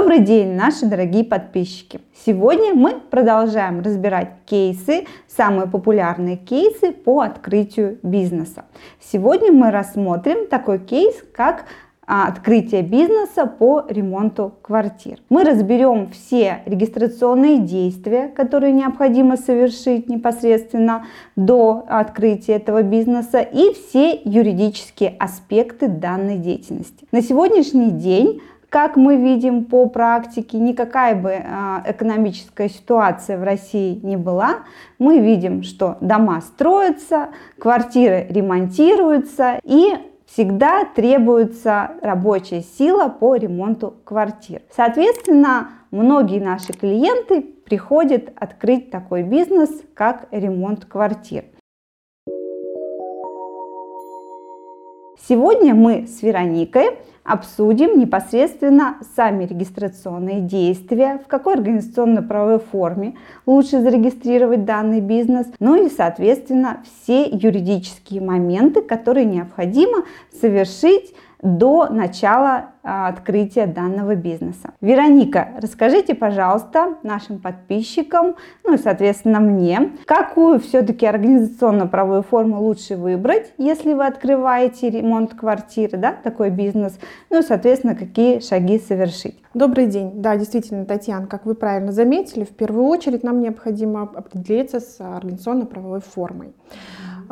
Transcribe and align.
Добрый 0.00 0.20
день, 0.20 0.54
наши 0.54 0.86
дорогие 0.86 1.24
подписчики! 1.24 2.00
Сегодня 2.24 2.72
мы 2.72 2.94
продолжаем 3.10 3.82
разбирать 3.82 4.30
кейсы, 4.46 5.04
самые 5.28 5.68
популярные 5.68 6.38
кейсы 6.38 6.90
по 6.90 7.20
открытию 7.20 7.98
бизнеса. 8.02 8.64
Сегодня 8.98 9.52
мы 9.52 9.70
рассмотрим 9.70 10.48
такой 10.48 10.78
кейс, 10.78 11.14
как 11.34 11.66
а, 12.06 12.28
открытие 12.28 12.80
бизнеса 12.80 13.44
по 13.44 13.84
ремонту 13.86 14.54
квартир. 14.62 15.18
Мы 15.28 15.44
разберем 15.44 16.08
все 16.08 16.62
регистрационные 16.64 17.58
действия, 17.58 18.28
которые 18.28 18.72
необходимо 18.72 19.36
совершить 19.36 20.08
непосредственно 20.08 21.04
до 21.36 21.84
открытия 21.86 22.54
этого 22.54 22.82
бизнеса 22.82 23.40
и 23.40 23.74
все 23.74 24.18
юридические 24.24 25.14
аспекты 25.18 25.88
данной 25.88 26.38
деятельности. 26.38 27.06
На 27.12 27.20
сегодняшний 27.20 27.90
день 27.90 28.40
как 28.70 28.96
мы 28.96 29.16
видим 29.16 29.64
по 29.64 29.86
практике, 29.86 30.58
никакая 30.58 31.16
бы 31.16 31.32
а, 31.32 31.82
экономическая 31.84 32.68
ситуация 32.68 33.36
в 33.36 33.42
России 33.42 33.98
не 34.02 34.16
была, 34.16 34.60
мы 34.98 35.18
видим, 35.18 35.64
что 35.64 35.98
дома 36.00 36.40
строятся, 36.40 37.30
квартиры 37.58 38.26
ремонтируются 38.30 39.58
и 39.64 39.94
всегда 40.24 40.84
требуется 40.84 41.90
рабочая 42.00 42.62
сила 42.62 43.08
по 43.08 43.34
ремонту 43.34 43.94
квартир. 44.04 44.62
Соответственно, 44.74 45.70
многие 45.90 46.38
наши 46.38 46.72
клиенты 46.72 47.42
приходят 47.42 48.32
открыть 48.36 48.90
такой 48.92 49.24
бизнес, 49.24 49.70
как 49.94 50.28
ремонт 50.30 50.84
квартир. 50.84 51.44
Сегодня 55.28 55.74
мы 55.74 56.06
с 56.06 56.22
Вероникой 56.22 56.96
обсудим 57.24 57.98
непосредственно 57.98 58.96
сами 59.14 59.44
регистрационные 59.44 60.40
действия, 60.40 61.20
в 61.24 61.28
какой 61.28 61.54
организационно-правовой 61.54 62.58
форме 62.58 63.16
лучше 63.44 63.80
зарегистрировать 63.80 64.64
данный 64.64 65.00
бизнес, 65.00 65.46
ну 65.60 65.84
и, 65.84 65.90
соответственно, 65.90 66.82
все 66.84 67.24
юридические 67.24 68.22
моменты, 68.22 68.80
которые 68.80 69.26
необходимо 69.26 70.04
совершить 70.40 71.14
до 71.42 71.88
начала 71.88 72.70
а, 72.82 73.08
открытия 73.08 73.66
данного 73.66 74.14
бизнеса. 74.14 74.72
Вероника, 74.80 75.48
расскажите, 75.60 76.14
пожалуйста, 76.14 76.94
нашим 77.02 77.38
подписчикам, 77.38 78.36
ну 78.64 78.74
и, 78.74 78.78
соответственно, 78.78 79.40
мне, 79.40 79.92
какую 80.06 80.60
все-таки 80.60 81.06
организационно-правовую 81.06 82.22
форму 82.22 82.60
лучше 82.60 82.96
выбрать, 82.96 83.52
если 83.58 83.92
вы 83.92 84.06
открываете 84.06 84.90
ремонт 84.90 85.34
квартиры, 85.34 85.98
да, 85.98 86.12
такой 86.12 86.50
бизнес, 86.50 86.98
ну 87.30 87.40
и, 87.40 87.42
соответственно, 87.42 87.94
какие 87.94 88.40
шаги 88.40 88.78
совершить. 88.78 89.42
Добрый 89.52 89.86
день. 89.86 90.12
Да, 90.14 90.36
действительно, 90.36 90.84
Татьяна, 90.84 91.26
как 91.26 91.44
вы 91.44 91.54
правильно 91.54 91.92
заметили, 91.92 92.44
в 92.44 92.50
первую 92.50 92.86
очередь 92.86 93.24
нам 93.24 93.40
необходимо 93.40 94.02
определиться 94.02 94.80
с 94.80 95.00
организационно-правовой 95.00 96.00
формой. 96.00 96.54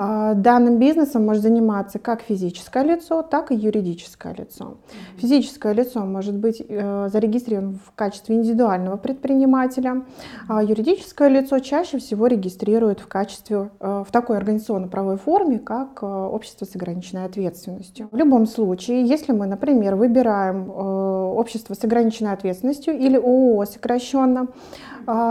А, 0.00 0.34
данным 0.34 0.78
бизнесом 0.78 1.26
может 1.26 1.42
заниматься 1.42 1.98
как 1.98 2.22
физическое 2.22 2.84
лицо, 2.84 3.22
так 3.22 3.50
и 3.50 3.56
юридическое 3.56 4.32
лицо. 4.32 4.76
Физическое 5.16 5.72
лицо 5.72 6.04
может 6.04 6.36
быть 6.36 6.62
э, 6.68 7.08
зарегистрировано 7.12 7.78
в 7.84 7.92
качестве 7.96 8.36
индивидуального 8.36 8.96
предпринимателя, 8.96 10.04
а 10.46 10.62
юридическое 10.62 11.26
лицо 11.26 11.58
чаще 11.58 11.98
всего 11.98 12.28
регистрируют 12.28 13.00
в 13.00 13.08
качестве 13.08 13.70
э, 13.80 14.04
в 14.06 14.12
такой 14.12 14.36
организационно-правовой 14.36 15.16
форме, 15.16 15.58
как 15.58 15.98
э, 16.00 16.06
общество 16.06 16.64
с 16.64 16.76
ограниченной 16.76 17.24
ответственностью. 17.24 18.08
В 18.12 18.16
любом 18.16 18.46
случае, 18.46 19.04
если 19.04 19.32
мы, 19.32 19.46
например, 19.46 19.96
выбираем 19.96 20.70
общество 20.70 21.74
с 21.74 21.82
ограниченной 21.82 22.34
ответственностью 22.34 22.96
или 22.96 23.16
ООО 23.16 23.64
сокращенно, 23.64 24.46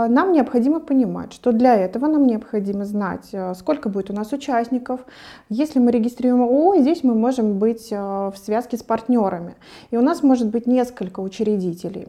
нам 0.08 0.32
необходимо 0.32 0.80
понимать, 0.80 1.32
что 1.32 1.52
для 1.52 1.76
этого 1.76 2.08
нам 2.08 2.26
необходимо 2.26 2.84
знать, 2.84 3.28
э, 3.32 3.54
сколько 3.54 3.88
будет 3.88 4.10
у 4.10 4.12
нас 4.12 4.32
участников. 4.32 5.00
Если 5.48 5.78
мы 5.78 5.92
регистрируем 5.92 6.42
ООО, 6.42 6.78
здесь 6.78 7.04
мы 7.04 7.14
можем 7.14 7.58
быть 7.58 7.92
э, 7.92 7.96
в 7.96 8.34
связке 8.36 8.76
с 8.76 8.82
партнерами. 8.82 9.54
И 9.92 9.96
у 9.96 10.02
нас 10.02 10.24
может 10.24 10.48
быть 10.48 10.66
несколько 10.66 11.20
учредителей 11.20 12.08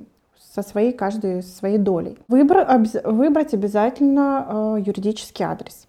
со 0.56 0.64
своей, 0.64 0.94
каждой 0.94 1.44
своей 1.44 1.78
долей. 1.78 2.18
Выбрать, 2.28 2.68
выбрать 3.04 3.54
обязательно 3.54 4.48
э, 4.50 4.84
юридический 4.88 5.46
адрес. 5.46 5.86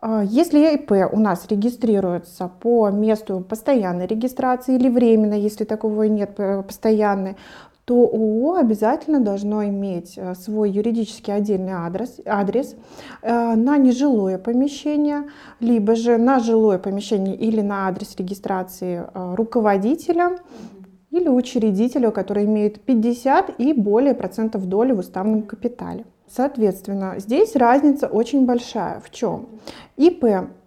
А, 0.00 0.22
если 0.22 0.74
ИП 0.74 0.92
у 1.12 1.18
нас 1.18 1.46
регистрируется 1.48 2.50
по 2.60 2.88
месту 2.88 3.40
постоянной 3.40 4.06
регистрации 4.06 4.74
или 4.76 4.88
временно, 4.88 5.34
если 5.34 5.64
такого 5.64 6.04
нет 6.04 6.34
постоянной, 6.66 7.36
то 7.84 7.94
ООО 8.06 8.56
обязательно 8.56 9.20
должно 9.20 9.64
иметь 9.66 10.14
э, 10.16 10.34
свой 10.34 10.70
юридически 10.70 11.30
отдельный 11.30 11.72
адрес, 11.72 12.18
адрес 12.24 12.76
э, 13.20 13.54
на 13.54 13.76
нежилое 13.76 14.38
помещение, 14.38 15.24
либо 15.60 15.94
же 15.94 16.16
на 16.16 16.40
жилое 16.40 16.78
помещение 16.78 17.36
или 17.36 17.60
на 17.60 17.86
адрес 17.88 18.16
регистрации 18.16 19.02
э, 19.02 19.34
руководителя 19.34 20.38
или 21.10 21.28
учредителя, 21.28 22.10
который 22.10 22.46
имеет 22.46 22.80
50 22.80 23.60
и 23.60 23.72
более 23.74 24.14
процентов 24.14 24.66
доли 24.66 24.92
в 24.92 25.00
уставном 25.00 25.42
капитале. 25.42 26.06
Соответственно, 26.26 27.14
здесь 27.18 27.54
разница 27.54 28.06
очень 28.06 28.46
большая. 28.46 29.00
В 29.00 29.10
чем? 29.10 29.48
ИП– 29.96 30.24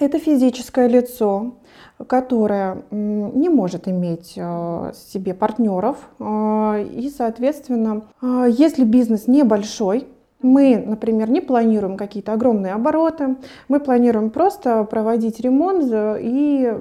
это 0.00 0.18
физическое 0.18 0.88
лицо, 0.88 1.54
которая 2.06 2.82
не 2.90 3.48
может 3.48 3.88
иметь 3.88 4.34
э, 4.36 4.92
себе 4.94 5.34
партнеров. 5.34 5.96
Э, 6.18 6.82
и, 6.82 7.10
соответственно, 7.10 8.04
э, 8.22 8.46
если 8.50 8.84
бизнес 8.84 9.26
небольшой, 9.26 10.06
мы, 10.42 10.82
например, 10.84 11.30
не 11.30 11.40
планируем 11.40 11.96
какие-то 11.96 12.32
огромные 12.32 12.72
обороты, 12.72 13.36
мы 13.68 13.80
планируем 13.80 14.30
просто 14.30 14.84
проводить 14.84 15.40
ремонт 15.40 15.70
и 16.20 16.74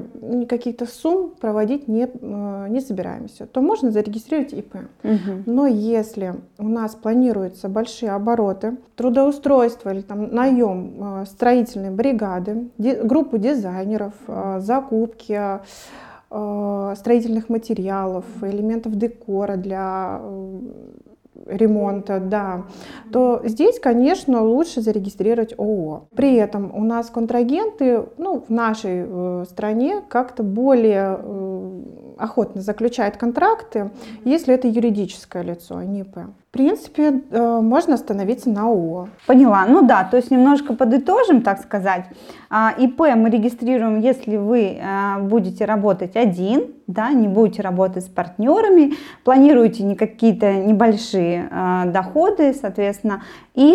каких-то 0.48 0.86
сумм 0.86 1.32
проводить 1.40 1.88
не, 1.88 2.08
э, 2.12 2.68
не 2.70 2.80
собираемся, 2.82 3.46
то 3.46 3.62
можно 3.62 3.92
зарегистрировать 3.92 4.54
ИП. 4.54 4.76
Угу. 5.04 5.44
Но 5.46 5.68
если 5.68 6.36
у 6.58 6.68
нас 6.68 6.96
планируются 6.96 7.68
большие 7.70 8.12
обороты, 8.12 8.78
трудоустройство 8.96 9.94
или 9.94 10.02
там 10.02 10.34
наем 10.34 11.22
э, 11.22 11.26
строительной 11.26 11.92
бригады, 11.92 12.70
группу 12.78 13.38
дизайнеров, 13.38 14.14
э, 14.28 14.60
закупки, 14.62 15.60
строительных 16.30 17.50
материалов, 17.50 18.24
элементов 18.44 18.96
декора 18.96 19.56
для 19.56 20.22
ремонта, 21.46 22.20
да, 22.20 22.66
то 23.12 23.42
здесь, 23.44 23.80
конечно, 23.80 24.44
лучше 24.44 24.82
зарегистрировать 24.82 25.54
ООО. 25.58 26.08
При 26.16 26.36
этом 26.36 26.76
у 26.76 26.84
нас 26.84 27.10
контрагенты, 27.10 28.06
ну, 28.18 28.44
в 28.48 28.50
нашей 28.50 29.06
э, 29.06 29.46
стране 29.50 30.02
как-то 30.08 30.44
более 30.44 31.18
э, 31.20 31.82
охотно 32.18 32.62
заключают 32.62 33.18
контракты, 33.18 33.92
если 34.26 34.54
это 34.54 34.68
юридическое 34.68 35.44
лицо, 35.44 35.78
а 35.78 35.86
не 35.86 36.02
ИП. 36.02 36.18
В 36.50 36.52
принципе, 36.52 37.22
э, 37.30 37.60
можно 37.62 37.94
остановиться 37.94 38.50
на 38.50 38.64
ООО. 38.64 39.10
Поняла. 39.28 39.66
Ну 39.68 39.86
да, 39.86 40.04
то 40.04 40.18
есть 40.18 40.32
немножко 40.32 40.74
подытожим, 40.74 41.44
так 41.44 41.62
сказать. 41.62 42.06
А, 42.50 42.74
ИП 42.76 43.02
мы 43.16 43.30
регистрируем, 43.30 44.00
если 44.00 44.36
вы 44.36 44.80
э, 44.82 45.20
будете 45.22 45.66
работать 45.66 46.16
один, 46.16 46.74
да, 46.88 47.12
не 47.12 47.28
будете 47.28 47.62
работать 47.62 48.06
с 48.06 48.08
партнерами, 48.08 48.96
планируете 49.24 49.84
не 49.84 49.96
какие-то 49.96 50.56
небольшие 50.56 51.48
э, 51.52 51.92
доходы, 51.92 52.56
соответственно, 52.60 53.22
и 53.54 53.74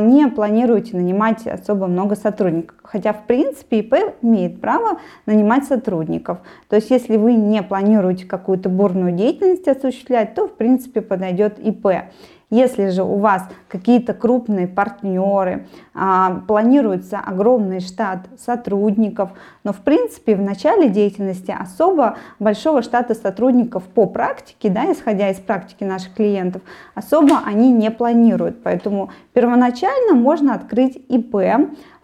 не 0.00 0.28
планируете 0.28 0.96
нанимать 0.96 1.46
особо 1.46 1.88
много 1.88 2.14
сотрудников. 2.14 2.76
Хотя, 2.84 3.12
в 3.12 3.24
принципе, 3.24 3.80
ИП 3.80 3.94
имеет 4.22 4.60
право 4.60 5.00
нанимать 5.26 5.64
сотрудников. 5.64 6.38
То 6.68 6.76
есть, 6.76 6.90
если 6.90 7.16
вы 7.16 7.34
не 7.34 7.62
планируете 7.62 8.24
какую-то 8.24 8.68
бурную 8.68 9.12
деятельность 9.12 9.66
осуществлять, 9.66 10.34
то, 10.34 10.46
в 10.46 10.52
принципе, 10.52 11.00
подойдет 11.00 11.58
ИП. 11.58 12.05
Если 12.48 12.90
же 12.90 13.02
у 13.02 13.16
вас 13.16 13.42
какие-то 13.66 14.14
крупные 14.14 14.68
партнеры, 14.68 15.66
а, 15.94 16.42
планируется 16.46 17.18
огромный 17.18 17.80
штат 17.80 18.28
сотрудников, 18.38 19.30
но 19.64 19.72
в 19.72 19.78
принципе 19.78 20.36
в 20.36 20.42
начале 20.42 20.88
деятельности 20.88 21.50
особо 21.50 22.18
большого 22.38 22.82
штата 22.82 23.14
сотрудников 23.14 23.82
по 23.82 24.06
практике, 24.06 24.70
да, 24.70 24.92
исходя 24.92 25.30
из 25.30 25.38
практики 25.38 25.82
наших 25.82 26.14
клиентов, 26.14 26.62
особо 26.94 27.40
они 27.44 27.72
не 27.72 27.90
планируют. 27.90 28.62
Поэтому 28.62 29.10
первоначально 29.32 30.14
можно 30.14 30.54
открыть 30.54 30.96
ИП, 31.08 31.34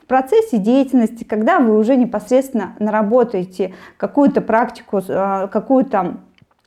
в 0.02 0.06
процессе 0.08 0.58
деятельности, 0.58 1.22
когда 1.22 1.60
вы 1.60 1.78
уже 1.78 1.94
непосредственно 1.94 2.74
наработаете 2.80 3.74
какую-то 3.96 4.40
практику, 4.40 5.00
а, 5.08 5.46
какую-то 5.46 6.16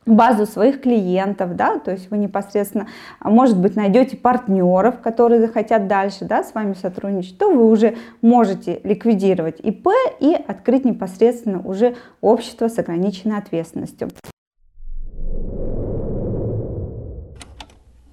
базу 0.05 0.45
своих 0.45 0.81
клиентов, 0.81 1.55
да, 1.55 1.79
то 1.79 1.91
есть 1.91 2.11
вы 2.11 2.17
непосредственно, 2.17 2.87
а, 3.19 3.29
может 3.29 3.59
быть, 3.59 3.75
найдете 3.75 4.17
партнеров, 4.17 4.99
которые 5.01 5.41
захотят 5.41 5.87
дальше, 5.87 6.25
да, 6.25 6.43
с 6.43 6.53
вами 6.53 6.73
сотрудничать, 6.73 7.37
то 7.37 7.51
вы 7.51 7.69
уже 7.69 7.95
можете 8.21 8.79
ликвидировать 8.83 9.59
ИП 9.59 9.87
и 10.19 10.33
открыть 10.33 10.85
непосредственно 10.85 11.61
уже 11.61 11.95
общество 12.21 12.67
с 12.67 12.77
ограниченной 12.77 13.37
ответственностью. 13.37 14.09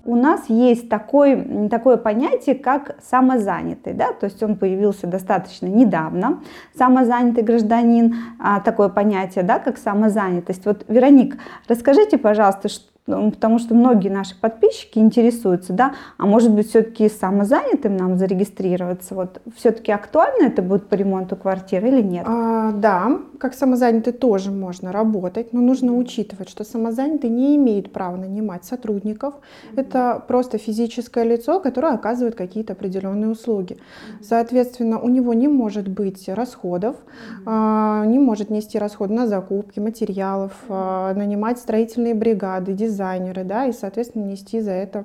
У 0.04 0.16
нас 0.16 0.48
есть 0.48 0.88
такой, 0.88 1.68
такое 1.68 1.96
понятие, 1.96 2.54
как 2.54 2.96
самозанятый, 3.02 3.92
да, 3.94 4.12
то 4.12 4.26
есть 4.26 4.42
он 4.42 4.56
появился 4.56 5.06
достаточно 5.06 5.66
недавно, 5.66 6.40
самозанятый 6.76 7.44
гражданин, 7.44 8.16
а, 8.38 8.60
такое 8.60 8.88
понятие, 8.88 9.44
да, 9.44 9.58
как 9.58 9.78
самозанятость. 9.78 10.66
Вот, 10.66 10.84
Вероник, 10.88 11.38
расскажите, 11.68 12.18
пожалуйста, 12.18 12.68
что 12.68 12.91
потому 13.30 13.58
что 13.58 13.74
многие 13.74 14.08
наши 14.08 14.38
подписчики 14.38 14.98
интересуются, 14.98 15.72
да, 15.72 15.94
а 16.18 16.26
может 16.26 16.50
быть 16.50 16.68
все-таки 16.68 17.08
самозанятым 17.08 17.96
нам 17.96 18.18
зарегистрироваться, 18.18 19.14
вот 19.14 19.40
все-таки 19.56 19.92
актуально 19.92 20.46
это 20.46 20.62
будет 20.62 20.88
по 20.88 20.94
ремонту 20.94 21.36
квартиры 21.36 21.88
или 21.88 22.02
нет? 22.02 22.24
А, 22.28 22.72
да, 22.72 23.18
как 23.38 23.54
самозанятый 23.54 24.12
тоже 24.12 24.50
можно 24.50 24.92
работать, 24.92 25.52
но 25.52 25.60
нужно 25.60 25.96
учитывать, 25.96 26.48
что 26.48 26.64
самозанятый 26.64 27.30
не 27.30 27.56
имеет 27.56 27.92
права 27.92 28.16
нанимать 28.16 28.64
сотрудников, 28.64 29.34
mm-hmm. 29.34 29.80
это 29.80 30.22
просто 30.28 30.58
физическое 30.58 31.24
лицо, 31.24 31.60
которое 31.60 31.94
оказывает 31.94 32.34
какие-то 32.34 32.74
определенные 32.74 33.30
услуги. 33.30 33.74
Mm-hmm. 33.74 34.22
Соответственно, 34.22 35.00
у 35.00 35.08
него 35.08 35.34
не 35.34 35.48
может 35.48 35.88
быть 35.88 36.28
расходов, 36.28 36.96
mm-hmm. 36.96 37.42
а, 37.46 38.04
не 38.06 38.18
может 38.18 38.50
нести 38.50 38.78
расходы 38.78 39.14
на 39.14 39.26
закупки 39.26 39.80
материалов, 39.80 40.52
а, 40.68 41.12
нанимать 41.14 41.58
строительные 41.58 42.14
бригады, 42.14 42.72
дизайнеры, 43.02 43.44
да, 43.44 43.66
и, 43.66 43.72
соответственно, 43.72 44.24
нести 44.24 44.60
за 44.60 44.72
это 44.72 45.04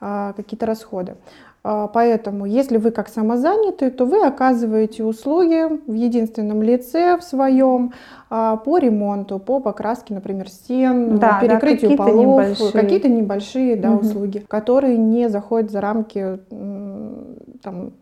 а, 0.00 0.32
какие-то 0.34 0.66
расходы. 0.66 1.14
А, 1.64 1.86
поэтому, 1.88 2.46
если 2.46 2.76
вы 2.76 2.90
как 2.90 3.08
самозанятый, 3.08 3.90
то 3.90 4.04
вы 4.04 4.26
оказываете 4.26 5.04
услуги 5.04 5.80
в 5.86 5.94
единственном 5.94 6.62
лице 6.62 7.16
в 7.16 7.22
своем 7.22 7.92
а, 8.30 8.56
по 8.56 8.78
ремонту, 8.78 9.38
по 9.38 9.60
покраске, 9.60 10.14
например, 10.14 10.48
стен, 10.48 11.18
да, 11.18 11.38
перекрытию 11.40 11.90
да, 11.90 11.96
какие 11.96 12.14
полов, 12.14 12.42
небольшие. 12.42 12.72
какие-то 12.72 13.08
небольшие 13.08 13.76
да, 13.76 13.92
угу. 13.92 14.06
услуги, 14.06 14.44
которые 14.48 14.96
не 14.96 15.28
заходят 15.28 15.70
за 15.70 15.80
рамки 15.80 16.38
там, 17.62 17.92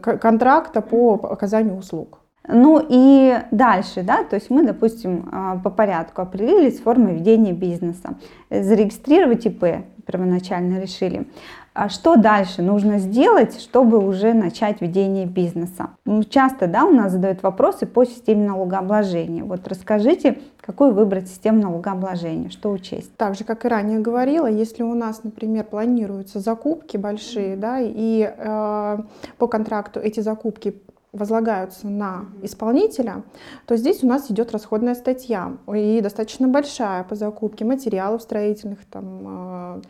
контракта 0.00 0.80
по 0.80 1.14
оказанию 1.14 1.76
услуг. 1.76 2.20
Ну 2.48 2.84
и 2.88 3.38
дальше, 3.50 4.02
да, 4.02 4.24
то 4.24 4.34
есть 4.34 4.48
мы, 4.48 4.64
допустим, 4.64 5.28
а, 5.30 5.56
по 5.56 5.70
порядку 5.70 6.22
определились 6.22 6.80
формы 6.80 7.12
ведения 7.12 7.52
бизнеса, 7.52 8.16
зарегистрировать 8.50 9.44
ИП 9.46 9.64
первоначально 10.06 10.80
решили. 10.80 11.26
А 11.74 11.88
что 11.90 12.16
дальше 12.16 12.60
нужно 12.60 12.98
сделать, 12.98 13.60
чтобы 13.60 13.98
уже 14.04 14.32
начать 14.32 14.80
ведение 14.80 15.26
бизнеса? 15.26 15.90
Ну, 16.04 16.24
часто 16.24 16.66
да, 16.66 16.84
у 16.84 16.90
нас 16.90 17.12
задают 17.12 17.42
вопросы 17.42 17.86
по 17.86 18.04
системе 18.04 18.48
налогообложения. 18.48 19.44
Вот 19.44 19.68
расскажите, 19.68 20.38
какую 20.60 20.92
выбрать 20.92 21.28
систему 21.28 21.62
налогообложения, 21.62 22.48
что 22.48 22.72
учесть? 22.72 23.14
Так 23.16 23.36
же, 23.36 23.44
как 23.44 23.64
и 23.64 23.68
ранее 23.68 24.00
говорила, 24.00 24.48
если 24.48 24.82
у 24.82 24.94
нас, 24.94 25.22
например, 25.22 25.64
планируются 25.64 26.40
закупки 26.40 26.96
большие, 26.96 27.56
да, 27.56 27.78
и 27.80 28.28
э, 28.36 28.98
по 29.36 29.46
контракту 29.46 30.00
эти 30.00 30.18
закупки 30.18 30.82
возлагаются 31.12 31.88
на 31.88 32.26
исполнителя, 32.42 33.22
то 33.66 33.76
здесь 33.76 34.04
у 34.04 34.06
нас 34.06 34.30
идет 34.30 34.52
расходная 34.52 34.94
статья. 34.94 35.56
И 35.74 36.00
достаточно 36.02 36.48
большая 36.48 37.02
по 37.04 37.14
закупке 37.14 37.64
материалов 37.64 38.22
строительных, 38.22 38.84
там, 38.84 39.80
э, 39.80 39.82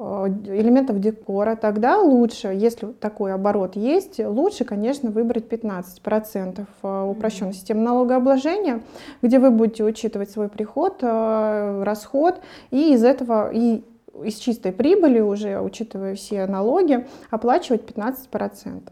э, 0.00 0.28
элементов 0.58 1.00
декора, 1.00 1.54
тогда 1.54 1.98
лучше, 1.98 2.48
если 2.48 2.86
такой 2.86 3.32
оборот 3.32 3.76
есть, 3.76 4.18
лучше, 4.18 4.64
конечно, 4.64 5.10
выбрать 5.10 5.46
15% 5.46 6.66
э, 6.82 7.02
упрощенной 7.08 7.52
системы 7.52 7.82
налогообложения, 7.82 8.82
где 9.22 9.38
вы 9.38 9.50
будете 9.50 9.84
учитывать 9.84 10.30
свой 10.30 10.48
приход, 10.48 11.02
расход, 11.02 12.40
и 12.70 12.92
из 12.92 13.04
этого 13.04 13.50
и 13.52 13.84
из 14.24 14.36
чистой 14.36 14.72
прибыли 14.72 15.20
уже, 15.20 15.60
учитывая 15.60 16.14
все 16.14 16.46
налоги, 16.46 17.06
оплачивать 17.30 17.82
15%. 17.82 18.82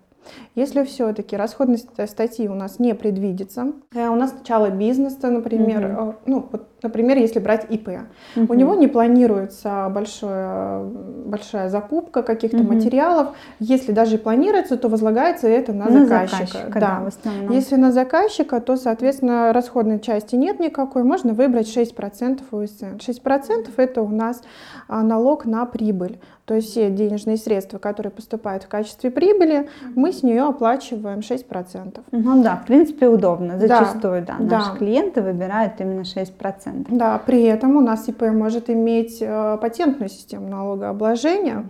Если 0.54 0.84
все-таки 0.84 1.36
расходные 1.36 1.78
статьи 1.78 2.48
у 2.48 2.54
нас 2.54 2.78
не 2.78 2.94
предвидится, 2.94 3.72
э, 3.94 4.08
у 4.08 4.14
нас 4.14 4.32
начало 4.32 4.70
бизнеса, 4.70 5.30
например, 5.30 5.98
угу. 5.98 6.14
ну, 6.26 6.48
вот, 6.50 6.68
например, 6.82 7.18
если 7.18 7.40
брать 7.40 7.66
ИП, 7.70 7.88
угу. 8.36 8.52
у 8.52 8.54
него 8.54 8.74
не 8.74 8.88
планируется 8.88 9.90
большое, 9.90 10.84
большая 11.26 11.68
закупка 11.68 12.22
каких-то 12.22 12.58
угу. 12.58 12.74
материалов. 12.74 13.28
Если 13.58 13.92
даже 13.92 14.16
и 14.16 14.18
планируется, 14.18 14.76
то 14.76 14.88
возлагается 14.88 15.48
это 15.48 15.72
на, 15.72 15.88
на 15.88 16.06
заказчика. 16.06 16.46
заказчика 16.46 16.80
да. 16.80 17.10
Да, 17.24 17.54
Если 17.54 17.76
на 17.76 17.92
заказчика, 17.92 18.60
то, 18.60 18.76
соответственно, 18.76 19.52
расходной 19.52 20.00
части 20.00 20.36
нет 20.36 20.60
никакой, 20.60 21.02
можно 21.04 21.32
выбрать 21.32 21.74
6% 21.74 22.42
УСН. 22.50 22.96
6% 22.96 23.72
это 23.76 24.02
у 24.02 24.08
нас 24.08 24.42
а, 24.88 25.02
налог 25.02 25.44
на 25.44 25.66
прибыль. 25.66 26.18
То 26.44 26.55
есть 26.55 26.70
все 26.70 26.91
денежные 26.91 27.38
средства, 27.38 27.79
которые 27.79 28.11
поступают 28.12 28.64
в 28.64 28.69
качестве 28.69 29.11
прибыли, 29.11 29.69
мы 29.94 30.12
с 30.12 30.23
нее 30.23 30.43
оплачиваем 30.43 31.20
6%. 31.20 32.00
Ну 32.12 32.43
да, 32.43 32.56
в 32.56 32.67
принципе 32.67 33.08
удобно. 33.08 33.58
Зачастую, 33.58 34.25
да, 34.26 34.37
да 34.38 34.58
наши 34.58 34.73
да. 34.73 34.76
клиенты 34.76 35.23
выбирают 35.23 35.81
именно 35.81 36.02
6%. 36.02 36.87
Да, 36.91 37.19
при 37.25 37.43
этом 37.44 37.76
у 37.76 37.81
нас 37.81 38.08
ИП 38.08 38.23
может 38.32 38.69
иметь 38.69 39.19
э, 39.20 39.58
патентную 39.61 40.11
систему 40.11 40.49
налогообложения. 40.49 41.64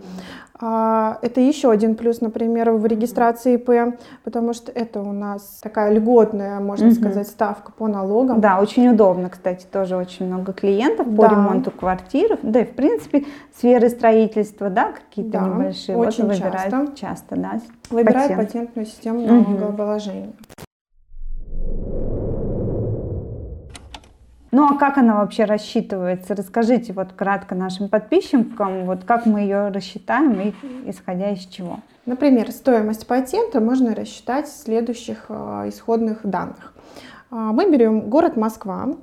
А, 0.57 1.17
это 1.21 1.41
еще 1.41 1.69
один 1.69 1.95
плюс, 1.95 2.21
например, 2.21 2.71
в 2.71 2.85
регистрации 2.85 3.55
ИП, 3.55 3.99
потому 4.23 4.53
что 4.53 4.71
это 4.71 5.01
у 5.01 5.11
нас 5.11 5.59
такая 5.61 5.93
льготная, 5.93 6.61
можно 6.61 6.87
угу. 6.87 6.95
сказать, 6.95 7.27
ставка 7.27 7.73
по 7.73 7.87
налогам. 7.87 8.39
Да, 8.39 8.59
очень 8.61 8.87
удобно, 8.87 9.29
кстати, 9.29 9.65
тоже 9.69 9.97
очень 9.97 10.27
много 10.27 10.53
клиентов 10.53 11.07
по 11.07 11.23
да. 11.23 11.29
ремонту 11.29 11.71
квартир, 11.71 12.39
да 12.41 12.61
и 12.61 12.65
в 12.65 12.73
принципе 12.73 13.25
сферы 13.57 13.89
строительства, 13.89 14.69
да, 14.69 14.93
какие-то 14.93 15.39
да, 15.39 15.47
небольшие. 15.47 15.97
Очень 15.97 16.25
вот 16.25 16.33
выбирают 16.33 16.71
часто. 16.71 16.95
часто, 16.95 17.35
да. 17.35 17.59
Выбирают 17.89 18.31
патент. 18.31 18.47
патентную 18.47 18.85
систему 18.85 19.19
налогообложения. 19.21 20.27
Угу. 20.27 20.64
Ну 24.55 24.65
а 24.69 24.77
как 24.77 24.97
она 24.97 25.15
вообще 25.15 25.43
рассчитывается? 25.43 26.33
Расскажите 26.33 26.93
вот 26.93 27.11
кратко 27.11 27.55
нашим 27.55 27.89
подписчикам, 27.89 28.85
вот 28.85 29.03
как 29.03 29.25
мы 29.25 29.41
ее 29.41 29.67
рассчитаем 29.67 30.39
и 30.39 30.53
исходя 30.89 31.31
из 31.31 31.45
чего. 31.45 31.81
Например, 32.05 32.49
стоимость 32.53 33.05
патента 33.05 33.59
можно 33.59 33.93
рассчитать 33.93 34.47
с 34.47 34.63
следующих 34.63 35.25
э, 35.27 35.65
исходных 35.67 36.21
данных. 36.23 36.73
А, 37.31 37.51
мы 37.51 37.69
берем 37.69 38.09
город 38.09 38.37
Москва, 38.37 38.95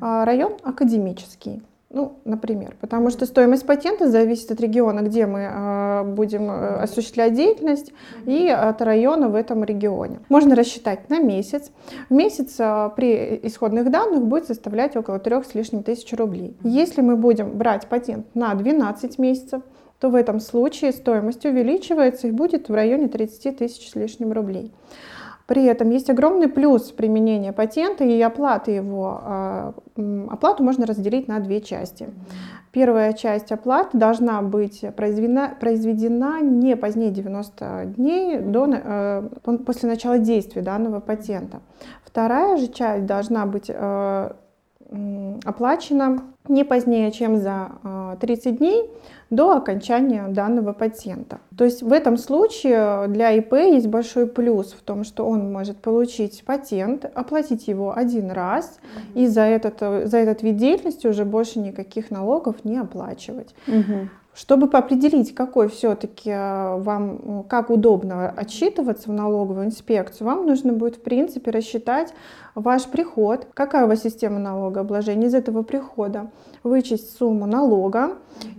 а, 0.00 0.24
район 0.24 0.54
Академический. 0.64 1.62
Ну, 1.88 2.18
например, 2.24 2.76
потому 2.80 3.10
что 3.10 3.26
стоимость 3.26 3.64
патента 3.64 4.10
зависит 4.10 4.50
от 4.50 4.60
региона, 4.60 5.02
где 5.02 5.24
мы 5.24 5.48
э, 5.48 6.02
будем 6.04 6.50
э, 6.50 6.82
осуществлять 6.82 7.34
деятельность, 7.34 7.92
и 8.24 8.48
от 8.48 8.82
района 8.82 9.28
в 9.28 9.36
этом 9.36 9.62
регионе. 9.62 10.18
Можно 10.28 10.56
рассчитать 10.56 11.08
на 11.08 11.20
месяц. 11.20 11.70
В 12.10 12.12
месяц 12.12 12.56
э, 12.58 12.90
при 12.96 13.40
исходных 13.44 13.90
данных 13.92 14.26
будет 14.26 14.46
составлять 14.46 14.96
около 14.96 15.20
трех 15.20 15.46
с 15.46 15.54
лишним 15.54 15.84
тысяч 15.84 16.12
рублей. 16.12 16.56
Если 16.64 17.02
мы 17.02 17.16
будем 17.16 17.56
брать 17.56 17.86
патент 17.86 18.26
на 18.34 18.52
12 18.54 19.18
месяцев, 19.18 19.62
то 20.00 20.10
в 20.10 20.16
этом 20.16 20.40
случае 20.40 20.92
стоимость 20.92 21.46
увеличивается 21.46 22.26
и 22.26 22.32
будет 22.32 22.68
в 22.68 22.74
районе 22.74 23.06
30 23.06 23.58
тысяч 23.58 23.90
с 23.90 23.94
лишним 23.94 24.32
рублей. 24.32 24.72
При 25.46 25.64
этом 25.64 25.90
есть 25.90 26.10
огромный 26.10 26.48
плюс 26.48 26.90
применения 26.90 27.52
патента 27.52 28.04
и 28.04 28.20
оплаты 28.20 28.72
его. 28.72 29.20
А, 29.22 29.74
оплату 30.28 30.64
можно 30.64 30.86
разделить 30.86 31.28
на 31.28 31.38
две 31.38 31.60
части. 31.60 32.08
Первая 32.72 33.12
часть 33.12 33.52
оплаты 33.52 33.96
должна 33.96 34.42
быть 34.42 34.84
произведена, 34.96 35.54
произведена 35.58 36.42
не 36.42 36.76
позднее 36.76 37.10
90 37.10 37.94
дней 37.96 38.38
до, 38.40 38.68
э, 38.68 39.28
после 39.64 39.88
начала 39.88 40.18
действия 40.18 40.62
данного 40.62 41.00
патента. 41.00 41.60
Вторая 42.04 42.58
же 42.58 42.66
часть 42.66 43.06
должна 43.06 43.46
быть 43.46 43.70
э, 43.70 44.30
оплачена 45.44 46.22
не 46.48 46.64
позднее, 46.64 47.10
чем 47.12 47.38
за 47.38 47.70
30 48.20 48.46
э, 48.46 48.50
дней 48.50 48.90
до 49.30 49.56
окончания 49.56 50.28
данного 50.28 50.72
патента. 50.72 51.38
То 51.56 51.64
есть 51.64 51.82
в 51.82 51.92
этом 51.92 52.16
случае 52.16 53.08
для 53.08 53.32
ИП 53.32 53.54
есть 53.54 53.88
большой 53.88 54.26
плюс 54.26 54.72
в 54.72 54.82
том, 54.82 55.04
что 55.04 55.26
он 55.26 55.52
может 55.52 55.78
получить 55.78 56.44
патент, 56.44 57.04
оплатить 57.14 57.66
его 57.66 57.96
один 57.96 58.30
раз 58.30 58.78
угу. 58.82 59.20
и 59.20 59.26
за 59.26 59.42
этот, 59.42 59.80
за 59.80 60.18
этот 60.18 60.42
вид 60.42 60.56
деятельности 60.56 61.06
уже 61.06 61.24
больше 61.24 61.58
никаких 61.58 62.10
налогов 62.10 62.64
не 62.64 62.78
оплачивать. 62.78 63.54
Угу. 63.66 64.08
Чтобы 64.36 64.66
определить, 64.66 65.34
какой 65.34 65.68
все-таки 65.68 66.28
э, 66.30 66.76
вам, 66.76 67.44
как 67.48 67.70
удобно 67.70 68.28
отчитываться 68.28 69.08
в 69.08 69.14
налоговую 69.14 69.64
инспекцию, 69.64 70.26
вам 70.26 70.46
нужно 70.46 70.74
будет, 70.74 70.96
в 70.96 71.00
принципе, 71.00 71.50
рассчитать 71.50 72.12
ваш 72.56 72.86
приход, 72.86 73.46
какая 73.54 73.84
у 73.84 73.88
вас 73.88 74.02
система 74.02 74.38
налогообложения? 74.38 75.28
Из 75.28 75.34
этого 75.34 75.62
прихода, 75.62 76.30
вычесть 76.62 77.16
сумму 77.16 77.46
налога 77.46 78.12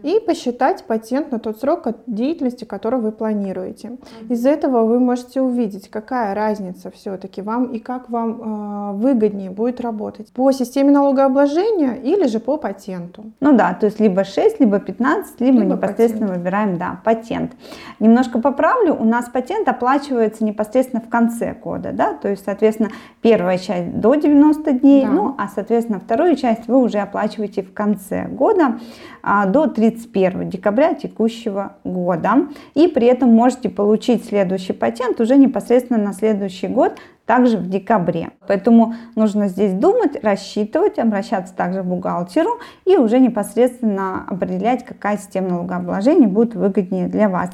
и 0.03 0.19
посчитать 0.19 0.83
патент 0.85 1.31
на 1.31 1.39
тот 1.39 1.59
срок 1.59 1.87
деятельности, 2.05 2.63
который 2.63 2.99
вы 2.99 3.11
планируете. 3.11 3.97
Из 4.29 4.45
этого 4.45 4.85
вы 4.85 4.99
можете 4.99 5.41
увидеть, 5.41 5.89
какая 5.89 6.35
разница 6.35 6.91
все-таки 6.91 7.41
вам 7.41 7.71
и 7.71 7.79
как 7.79 8.09
вам 8.09 8.41
э, 8.41 8.97
выгоднее 8.97 9.49
будет 9.49 9.81
работать. 9.81 10.31
По 10.31 10.51
системе 10.51 10.91
налогообложения 10.91 11.95
или 11.95 12.27
же 12.27 12.39
по 12.39 12.57
патенту. 12.57 13.25
Ну 13.39 13.57
да, 13.57 13.73
то 13.73 13.87
есть 13.87 13.99
либо 13.99 14.23
6, 14.23 14.59
либо 14.59 14.79
15, 14.79 15.41
либо, 15.41 15.59
либо 15.59 15.66
непосредственно 15.75 16.27
патент. 16.27 16.37
выбираем 16.37 16.77
да, 16.77 16.99
патент. 17.03 17.53
Немножко 17.99 18.39
поправлю, 18.39 18.95
у 18.95 19.03
нас 19.03 19.29
патент 19.29 19.67
оплачивается 19.67 20.43
непосредственно 20.43 21.01
в 21.01 21.09
конце 21.09 21.53
года, 21.53 21.91
да, 21.91 22.13
то 22.13 22.29
есть, 22.29 22.45
соответственно, 22.45 22.89
первая 23.21 23.57
часть 23.57 23.99
до 23.99 24.15
90 24.15 24.71
дней, 24.73 25.03
да. 25.03 25.11
ну, 25.11 25.35
а, 25.37 25.47
соответственно, 25.47 25.99
вторую 25.99 26.35
часть 26.35 26.67
вы 26.67 26.81
уже 26.81 26.99
оплачиваете 26.99 27.63
в 27.63 27.73
конце 27.73 28.27
года 28.27 28.79
а, 29.21 29.45
до 29.45 29.67
31 29.67 30.49
декабря 30.49 30.93
текущего 30.93 31.77
года. 31.83 32.47
И 32.73 32.87
при 32.87 33.07
этом 33.07 33.29
можете 33.29 33.69
получить 33.69 34.25
следующий 34.25 34.73
патент 34.73 35.19
уже 35.19 35.37
непосредственно 35.37 35.99
на 35.99 36.13
следующий 36.13 36.67
год, 36.67 36.93
также 37.27 37.57
в 37.57 37.69
декабре. 37.69 38.29
Поэтому 38.47 38.95
нужно 39.15 39.49
здесь 39.49 39.73
думать, 39.73 40.23
рассчитывать, 40.23 40.97
обращаться 40.97 41.53
также 41.53 41.83
к 41.83 41.85
бухгалтеру 41.85 42.59
и 42.85 42.97
уже 42.97 43.19
непосредственно 43.19 44.25
определять, 44.27 44.83
какая 44.83 45.17
система 45.17 45.49
налогообложения 45.49 46.27
будет 46.27 46.55
выгоднее 46.55 47.07
для 47.07 47.29
вас. 47.29 47.51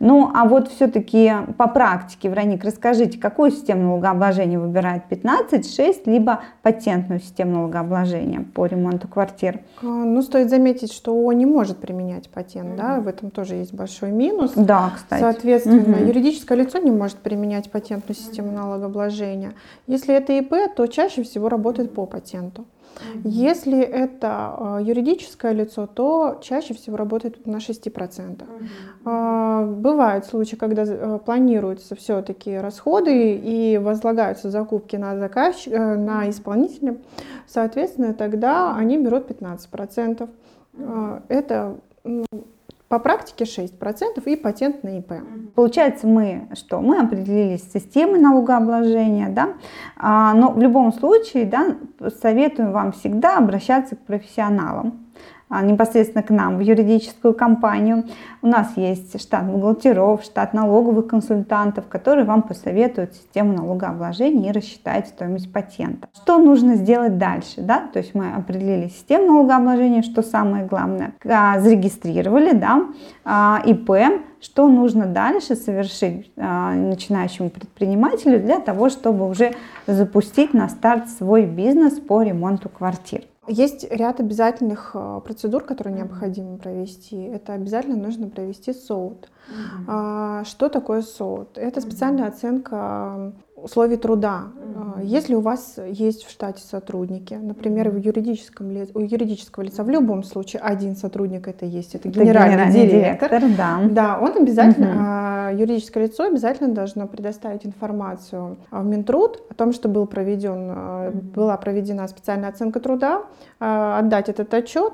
Ну, 0.00 0.30
а 0.34 0.44
вот 0.44 0.68
все-таки 0.68 1.32
по 1.56 1.66
практике, 1.68 2.28
Вероник, 2.28 2.64
расскажите, 2.64 3.18
какую 3.18 3.50
систему 3.50 3.82
налогообложения 3.82 4.58
выбирает 4.58 5.04
15, 5.08 5.74
6, 5.74 6.06
либо 6.06 6.40
патентную 6.62 7.20
систему 7.20 7.56
налогообложения 7.56 8.44
по 8.54 8.66
ремонту 8.66 9.08
квартир? 9.08 9.60
А, 9.82 9.86
ну, 9.86 10.22
стоит 10.22 10.50
заметить, 10.50 10.92
что 10.92 11.12
ООО 11.12 11.32
не 11.32 11.46
может 11.46 11.78
применять 11.78 12.28
патент, 12.30 12.76
да, 12.76 13.00
в 13.00 13.08
этом 13.08 13.30
тоже 13.30 13.56
есть 13.56 13.74
большой 13.74 14.10
минус. 14.10 14.52
Да, 14.54 14.92
кстати. 14.94 15.20
Соответственно, 15.20 15.96
угу. 15.96 16.04
юридическое 16.04 16.58
лицо 16.58 16.78
не 16.78 16.90
может 16.90 17.18
применять 17.18 17.70
патентную 17.70 18.16
систему 18.16 18.52
налогообложения. 18.52 19.54
Если 19.86 20.14
это 20.14 20.32
ИП, 20.32 20.54
то 20.76 20.86
чаще 20.86 21.22
всего 21.22 21.48
работает 21.48 21.92
по 21.94 22.06
патенту. 22.06 22.66
Если 23.24 23.78
это 23.80 24.78
э, 24.80 24.84
юридическое 24.84 25.52
лицо, 25.52 25.86
то 25.86 26.38
чаще 26.42 26.74
всего 26.74 26.96
работает 26.96 27.46
на 27.46 27.58
6%. 27.58 28.44
А, 29.04 29.64
бывают 29.66 30.26
случаи, 30.26 30.56
когда 30.56 30.84
э, 30.84 31.18
планируются 31.24 31.94
все-таки 31.94 32.56
расходы 32.56 33.36
и 33.36 33.78
возлагаются 33.78 34.50
закупки 34.50 34.96
на, 34.96 35.18
заказчик, 35.18 35.72
э, 35.72 35.96
на 35.96 36.28
исполнителя, 36.30 36.98
соответственно, 37.46 38.14
тогда 38.14 38.74
они 38.74 38.98
берут 38.98 39.30
15%. 39.30 40.28
А, 40.80 41.22
это 41.28 41.76
по 42.88 42.98
практике 42.98 43.44
6% 43.44 44.22
и 44.24 44.36
патент 44.36 44.82
на 44.82 44.98
ИП. 44.98 45.12
Получается, 45.54 46.06
мы 46.06 46.48
что? 46.54 46.80
Мы 46.80 46.98
определились 46.98 47.62
с 47.62 47.72
системой 47.72 48.18
налогообложения, 48.18 49.28
да? 49.28 49.54
А, 49.96 50.32
но 50.34 50.52
в 50.52 50.58
любом 50.58 50.92
случае 50.92 51.44
да, 51.44 51.76
советуем 52.22 52.72
вам 52.72 52.92
всегда 52.92 53.38
обращаться 53.38 53.96
к 53.96 54.00
профессионалам 54.00 55.04
непосредственно 55.50 56.22
к 56.22 56.30
нам 56.30 56.58
в 56.58 56.60
юридическую 56.60 57.34
компанию. 57.34 58.04
У 58.42 58.46
нас 58.46 58.76
есть 58.76 59.20
штат 59.20 59.44
бухгалтеров, 59.44 60.22
штат 60.22 60.52
налоговых 60.54 61.06
консультантов, 61.06 61.86
которые 61.88 62.24
вам 62.24 62.42
посоветуют 62.42 63.14
систему 63.14 63.52
налогообложения 63.54 64.50
и 64.50 64.52
рассчитают 64.52 65.08
стоимость 65.08 65.52
патента. 65.52 66.08
Что 66.14 66.38
нужно 66.38 66.76
сделать 66.76 67.18
дальше? 67.18 67.60
Да? 67.62 67.88
То 67.92 67.98
есть 67.98 68.14
мы 68.14 68.32
определили 68.32 68.88
систему 68.88 69.32
налогообложения, 69.32 70.02
что 70.02 70.22
самое 70.22 70.66
главное, 70.66 71.14
а, 71.24 71.60
зарегистрировали 71.60 72.52
да, 72.52 72.84
а, 73.24 73.62
ИП, 73.64 73.90
что 74.40 74.68
нужно 74.68 75.06
дальше 75.06 75.56
совершить 75.56 76.30
начинающему 76.36 77.50
предпринимателю 77.50 78.38
для 78.38 78.60
того, 78.60 78.88
чтобы 78.88 79.28
уже 79.28 79.54
запустить 79.88 80.54
на 80.54 80.68
старт 80.68 81.08
свой 81.10 81.44
бизнес 81.44 81.94
по 81.94 82.22
ремонту 82.22 82.68
квартир. 82.68 83.22
Есть 83.48 83.90
ряд 83.90 84.20
обязательных 84.20 84.92
э, 84.94 85.20
процедур, 85.24 85.64
которые 85.64 85.96
необходимо 85.96 86.58
провести. 86.58 87.16
Это 87.16 87.54
обязательно 87.54 87.96
нужно 87.96 88.28
провести 88.28 88.72
СОУТ. 88.72 89.30
Mm-hmm. 89.48 90.44
Что 90.44 90.68
такое 90.68 91.02
СОУТ? 91.02 91.56
Это 91.56 91.80
специальная 91.80 92.28
оценка 92.28 93.32
условий 93.62 93.96
труда. 93.96 94.44
Mm-hmm. 94.54 95.04
Если 95.04 95.34
у 95.34 95.40
вас 95.40 95.78
есть 95.88 96.24
в 96.24 96.30
штате 96.30 96.62
сотрудники, 96.62 97.34
например, 97.34 97.90
в 97.90 97.96
юридическом 97.96 98.70
ли, 98.70 98.86
у 98.94 99.00
юридического 99.00 99.64
лица 99.64 99.82
в 99.82 99.90
любом 99.90 100.22
случае 100.22 100.60
один 100.62 100.94
сотрудник 100.94 101.48
это 101.48 101.66
есть, 101.66 101.94
это 101.94 102.08
генеральный, 102.08 102.54
это 102.54 102.72
генеральный 102.72 102.90
директор, 102.90 103.30
директор 103.30 103.56
да. 103.56 103.80
да, 103.90 104.18
он 104.20 104.36
обязательно, 104.36 105.50
mm-hmm. 105.50 105.60
юридическое 105.60 106.04
лицо 106.04 106.24
обязательно 106.24 106.74
должно 106.74 107.06
предоставить 107.08 107.66
информацию 107.66 108.58
в 108.70 108.84
Минтруд 108.84 109.42
о 109.50 109.54
том, 109.54 109.72
что 109.72 109.88
был 109.88 110.06
проведен, 110.06 110.70
mm-hmm. 110.70 111.22
была 111.34 111.56
проведена 111.56 112.06
специальная 112.06 112.50
оценка 112.50 112.78
труда, 112.78 113.22
отдать 113.58 114.28
этот 114.28 114.54
отчет 114.54 114.92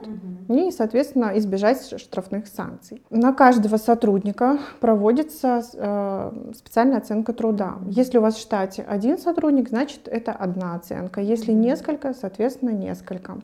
mm-hmm. 0.49 0.68
и, 0.68 0.71
соответственно, 0.71 1.33
избежать 1.35 2.00
штрафных 2.00 2.47
санкций. 2.47 3.02
На 3.11 3.35
каждого 3.35 3.76
сотрудника 3.76 4.59
проводится 4.80 5.61
специальная 6.54 6.99
оценка 6.99 7.35
труда. 7.35 7.75
Если 7.88 8.16
у 8.16 8.23
вас 8.23 8.37
в 8.37 8.40
штате 8.40 8.53
штате 8.54 8.82
один 8.82 9.18
сотрудник, 9.18 9.68
значит 9.68 10.06
это 10.06 10.30
одна 10.30 10.76
оценка. 10.76 11.20
Если 11.20 11.50
несколько, 11.50 12.14
соответственно, 12.14 12.70
несколько. 12.70 13.40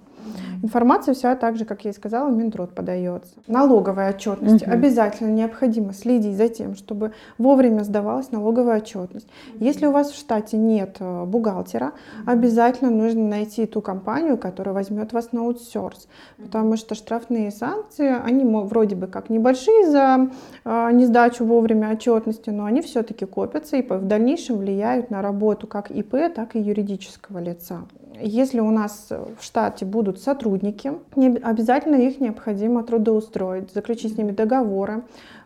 Информация 0.62 1.15
вся 1.15 1.35
так 1.37 1.57
же, 1.57 1.65
как 1.65 1.85
я 1.85 1.91
и 1.91 1.95
сказала, 1.95 2.29
в 2.29 2.37
Минтруд 2.37 2.75
подается. 2.75 3.33
Налоговая 3.47 4.11
отчетность. 4.11 4.62
Угу. 4.62 4.71
Обязательно 4.71 5.31
необходимо 5.31 5.93
следить 5.93 6.37
за 6.37 6.49
тем, 6.49 6.75
чтобы 6.77 7.12
вовремя 7.39 7.83
сдавалась 7.83 8.31
налоговая 8.31 8.79
отчетность. 8.79 9.27
Если 9.55 9.87
у 9.87 9.93
вас 9.93 10.11
в 10.11 10.19
штате 10.19 10.57
нет 10.57 10.97
э, 11.00 11.25
бухгалтера, 11.25 11.93
обязательно 12.27 12.91
нужно 12.91 13.27
найти 13.27 13.67
ту 13.67 13.81
компанию, 13.81 14.37
которая 14.37 14.75
возьмет 14.75 15.12
вас 15.12 15.33
на 15.33 15.41
аутсорс. 15.41 16.09
Потому 16.37 16.77
что 16.77 16.95
штрафные 16.95 17.50
санкции, 17.50 18.15
они 18.23 18.45
вроде 18.45 18.97
бы 18.97 19.07
как 19.07 19.31
небольшие 19.31 19.91
за 19.91 20.29
э, 20.65 20.91
несдачу 20.93 21.45
вовремя 21.45 21.93
отчетности, 21.93 22.50
но 22.50 22.67
они 22.67 22.83
все-таки 22.83 23.25
копятся 23.25 23.77
и 23.77 23.83
в 23.83 24.07
дальнейшем 24.07 24.59
влияют 24.59 25.11
на 25.11 25.23
работу 25.23 25.67
как 25.67 25.91
ИП, 25.91 26.17
так 26.35 26.57
и 26.57 26.61
юридического 26.61 27.39
лица. 27.39 27.83
Если 28.21 28.61
у 28.61 28.71
нас 28.71 29.09
в 29.11 29.43
штате 29.43 29.87
будут 29.87 30.10
сотрудники, 30.19 30.93
обязательно 31.14 31.97
их 31.97 32.21
необходимо 32.21 32.83
трудоустроить, 32.83 33.73
заключить 33.73 34.14
с 34.14 34.19
ними 34.19 34.33
договоры 34.33 35.02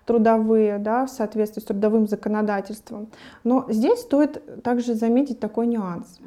трудовые, 0.06 0.78
да, 0.78 1.06
в 1.06 1.11
соответствии 1.11 1.61
с 1.61 1.64
трудовым 1.64 2.06
законодательством. 2.06 3.09
Но 3.42 3.66
здесь 3.68 4.00
стоит 4.00 4.62
также 4.62 4.94
заметить 4.94 5.40
такой 5.40 5.66
нюанс. 5.66 6.18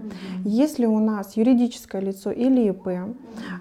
Если 0.44 0.86
у 0.86 1.00
нас 1.00 1.38
юридическое 1.38 2.01
лицо 2.01 2.32
или 2.32 2.70
ИП 2.70 3.15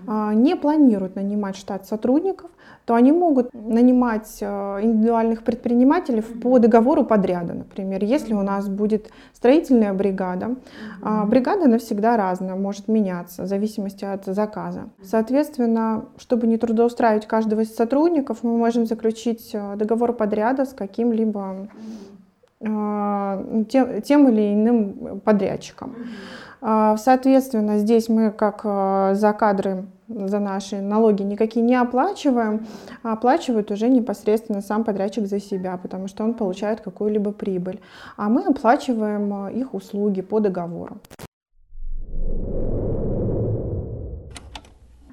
а, 0.07 0.35
не 0.35 0.57
планирует 0.57 1.17
нанимать 1.17 1.57
штат 1.57 1.87
сотрудников, 1.87 2.51
то 2.87 2.95
они 2.95 3.11
могут 3.11 3.53
нанимать 3.53 4.39
э, 4.41 4.79
индивидуальных 4.81 5.43
предпринимателей 5.43 6.23
по 6.23 6.61
договору 6.61 7.05
подряда. 7.05 7.53
Например, 7.53 8.03
если 8.05 8.33
у 8.33 8.43
нас 8.43 8.69
будет 8.69 9.11
строительная 9.33 9.93
бригада, 9.93 10.55
а, 11.03 11.27
бригада 11.27 11.69
навсегда 11.69 12.17
разная, 12.17 12.55
может 12.55 12.87
меняться 12.87 13.43
в 13.43 13.47
зависимости 13.47 14.05
от 14.05 14.25
заказа. 14.25 14.85
Соответственно, 15.03 16.05
чтобы 16.17 16.47
не 16.47 16.59
трудоустраивать 16.59 17.27
каждого 17.27 17.63
из 17.63 17.75
сотрудников, 17.75 18.45
мы 18.45 18.57
можем 18.57 18.87
заключить 18.87 19.51
э, 19.53 19.75
договор 19.77 20.13
подряда 20.13 20.65
с 20.65 20.73
каким-либо 20.73 21.67
э, 22.61 23.65
тем, 23.69 24.03
тем 24.03 24.29
или 24.29 24.55
иным 24.55 25.21
подрядчиком. 25.25 25.97
А, 26.69 26.97
соответственно, 26.97 27.79
здесь 27.79 28.09
мы 28.09 28.33
как 28.33 28.63
за 28.65 29.33
кадры 29.33 29.87
за 30.09 30.41
наши 30.41 30.81
налоги 30.81 31.23
никакие 31.23 31.65
не 31.65 31.77
оплачиваем, 31.77 32.67
а 33.05 33.13
оплачивает 33.13 33.71
уже 33.71 33.89
непосредственно 33.89 34.61
сам 34.61 34.83
подрядчик 34.83 35.27
за 35.27 35.41
себя, 35.41 35.77
потому 35.77 36.09
что 36.09 36.25
он 36.25 36.35
получает 36.35 36.81
какую-либо 36.81 37.31
прибыль. 37.31 37.81
А 38.17 38.29
мы 38.29 38.43
оплачиваем 38.43 39.47
их 39.49 39.75
услуги 39.75 40.23
по 40.23 40.41
договору. 40.41 40.99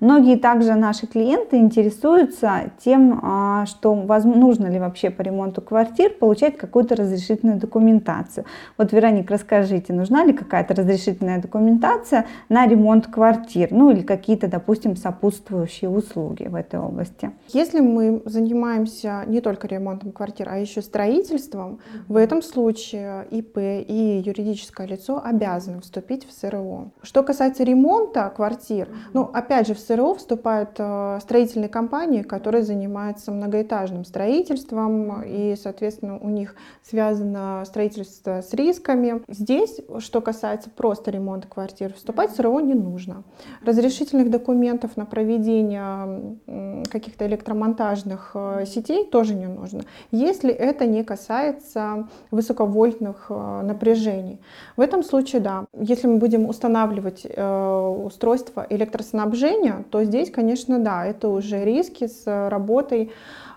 Многие 0.03 0.35
также 0.35 0.75
наши 0.75 1.07
клиенты 1.07 1.55
интересуются 1.55 2.71
тем, 2.83 3.21
а, 3.23 3.65
что 3.65 3.95
нужно 3.95 4.67
ли 4.67 4.77
вообще 4.77 5.09
по 5.09 5.21
ремонту 5.21 5.61
квартир 5.61 6.11
получать 6.19 6.57
какую-то 6.57 6.97
разрешительную 6.97 7.57
документацию. 7.57 8.45
Вот, 8.77 8.91
Вероник, 8.91 9.31
расскажите, 9.31 9.93
нужна 9.93 10.25
ли 10.25 10.33
какая-то 10.33 10.73
разрешительная 10.75 11.41
документация 11.41 12.25
на 12.49 12.67
ремонт 12.67 13.07
квартир, 13.07 13.69
ну 13.71 13.91
или 13.91 14.01
какие-то, 14.01 14.49
допустим, 14.49 14.97
сопутствующие 14.97 15.89
услуги 15.89 16.49
в 16.49 16.55
этой 16.55 16.81
области? 16.81 17.31
Если 17.53 17.79
мы 17.79 18.23
занимаемся 18.25 19.23
не 19.25 19.39
только 19.39 19.67
ремонтом 19.67 20.11
квартир, 20.11 20.49
а 20.49 20.57
еще 20.57 20.81
строительством, 20.81 21.79
в 22.09 22.17
этом 22.17 22.41
случае 22.41 23.25
ИП 23.31 23.57
и 23.57 24.21
юридическое 24.25 24.85
лицо 24.85 25.21
обязаны 25.23 25.79
вступить 25.79 26.27
в 26.27 26.33
СРО. 26.33 26.89
Что 27.03 27.23
касается 27.23 27.63
ремонта 27.63 28.29
квартир, 28.35 28.89
ну, 29.13 29.29
опять 29.33 29.67
же, 29.67 29.73
в 29.73 29.79
СРО 29.79 29.92
вступают 30.15 30.71
э, 30.77 31.19
строительные 31.21 31.69
компании, 31.69 32.21
которые 32.21 32.63
занимаются 32.63 33.31
многоэтажным 33.31 34.05
строительством, 34.05 35.23
и, 35.23 35.55
соответственно, 35.55 36.17
у 36.19 36.29
них 36.29 36.55
связано 36.81 37.63
строительство 37.65 38.41
с 38.41 38.53
рисками. 38.53 39.23
Здесь, 39.27 39.79
что 39.99 40.21
касается 40.21 40.69
просто 40.69 41.11
ремонта 41.11 41.47
квартир, 41.47 41.93
вступать 41.93 42.31
в 42.31 42.35
СРО 42.35 42.59
не 42.59 42.73
нужно. 42.73 43.23
Разрешительных 43.63 44.29
документов 44.29 44.97
на 44.97 45.05
проведение 45.05 46.37
каких-то 46.89 47.27
электромонтажных 47.27 48.31
э, 48.33 48.65
сетей 48.65 49.05
тоже 49.05 49.35
не 49.35 49.47
нужно, 49.47 49.83
если 50.11 50.51
это 50.51 50.85
не 50.85 51.03
касается 51.03 52.07
высоковольтных 52.31 53.27
э, 53.29 53.61
напряжений. 53.63 54.41
В 54.75 54.81
этом 54.81 55.03
случае, 55.03 55.41
да, 55.41 55.65
если 55.77 56.07
мы 56.07 56.17
будем 56.17 56.49
устанавливать 56.49 57.25
устройство 57.25 58.65
электроснабжения, 58.69 59.82
то 59.83 60.03
здесь, 60.03 60.31
конечно, 60.31 60.79
да, 60.79 61.05
это 61.05 61.29
уже 61.29 61.63
риски 61.63 62.07
с 62.07 62.49
работой 62.49 63.11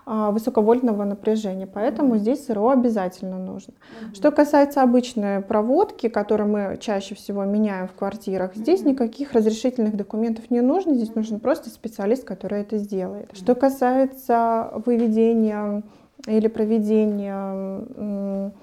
а, 0.09 0.31
высоковольтного 0.31 1.03
напряжения, 1.03 1.67
поэтому 1.67 2.15
mm-hmm. 2.15 2.19
здесь 2.19 2.45
СРО 2.45 2.69
обязательно 2.69 3.37
нужно. 3.37 3.73
Mm-hmm. 3.73 4.15
Что 4.15 4.31
касается 4.31 4.81
обычной 4.81 5.41
проводки, 5.41 6.07
которую 6.07 6.49
мы 6.49 6.77
чаще 6.79 7.13
всего 7.13 7.43
меняем 7.43 7.89
в 7.89 7.91
квартирах, 7.91 8.53
mm-hmm. 8.53 8.59
здесь 8.59 8.85
никаких 8.85 9.33
разрешительных 9.33 9.97
документов 9.97 10.49
не 10.49 10.61
нужно, 10.61 10.93
здесь 10.93 11.13
нужен 11.13 11.41
просто 11.41 11.69
специалист, 11.69 12.23
который 12.23 12.61
это 12.61 12.77
сделает. 12.77 13.31
Mm-hmm. 13.31 13.35
Что 13.35 13.55
касается 13.55 14.71
выведения 14.85 15.83
или 16.25 16.47
проведения 16.47 18.53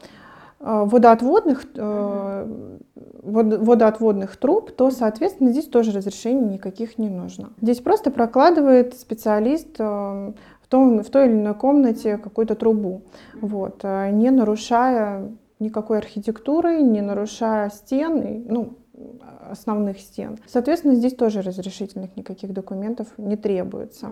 водоотводных, 0.64 1.64
mm-hmm. 1.74 2.80
водоотводных 3.22 4.36
труб, 4.36 4.70
то, 4.72 4.90
соответственно, 4.90 5.50
здесь 5.50 5.66
тоже 5.66 5.92
разрешений 5.92 6.54
никаких 6.54 6.98
не 6.98 7.10
нужно. 7.10 7.50
Здесь 7.60 7.80
просто 7.80 8.10
прокладывает 8.10 8.94
специалист 8.94 9.78
в, 9.78 10.34
том, 10.68 11.02
в 11.02 11.10
той 11.10 11.26
или 11.26 11.34
иной 11.34 11.54
комнате 11.54 12.16
какую-то 12.16 12.54
трубу, 12.54 13.02
вот, 13.40 13.80
э, 13.82 14.10
не 14.10 14.30
нарушая 14.30 15.30
никакой 15.58 15.98
архитектуры, 15.98 16.82
не 16.82 17.00
нарушая 17.00 17.70
стен, 17.70 18.44
ну, 18.48 18.78
основных 19.50 20.00
стен. 20.00 20.38
Соответственно, 20.46 20.94
здесь 20.94 21.14
тоже 21.14 21.42
разрешительных 21.42 22.16
никаких 22.16 22.52
документов 22.52 23.08
не 23.18 23.36
требуется. 23.36 24.10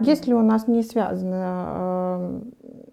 Если 0.00 0.32
у 0.32 0.42
нас 0.42 0.66
не 0.66 0.82
связана 0.82 2.18
э, 2.20 2.40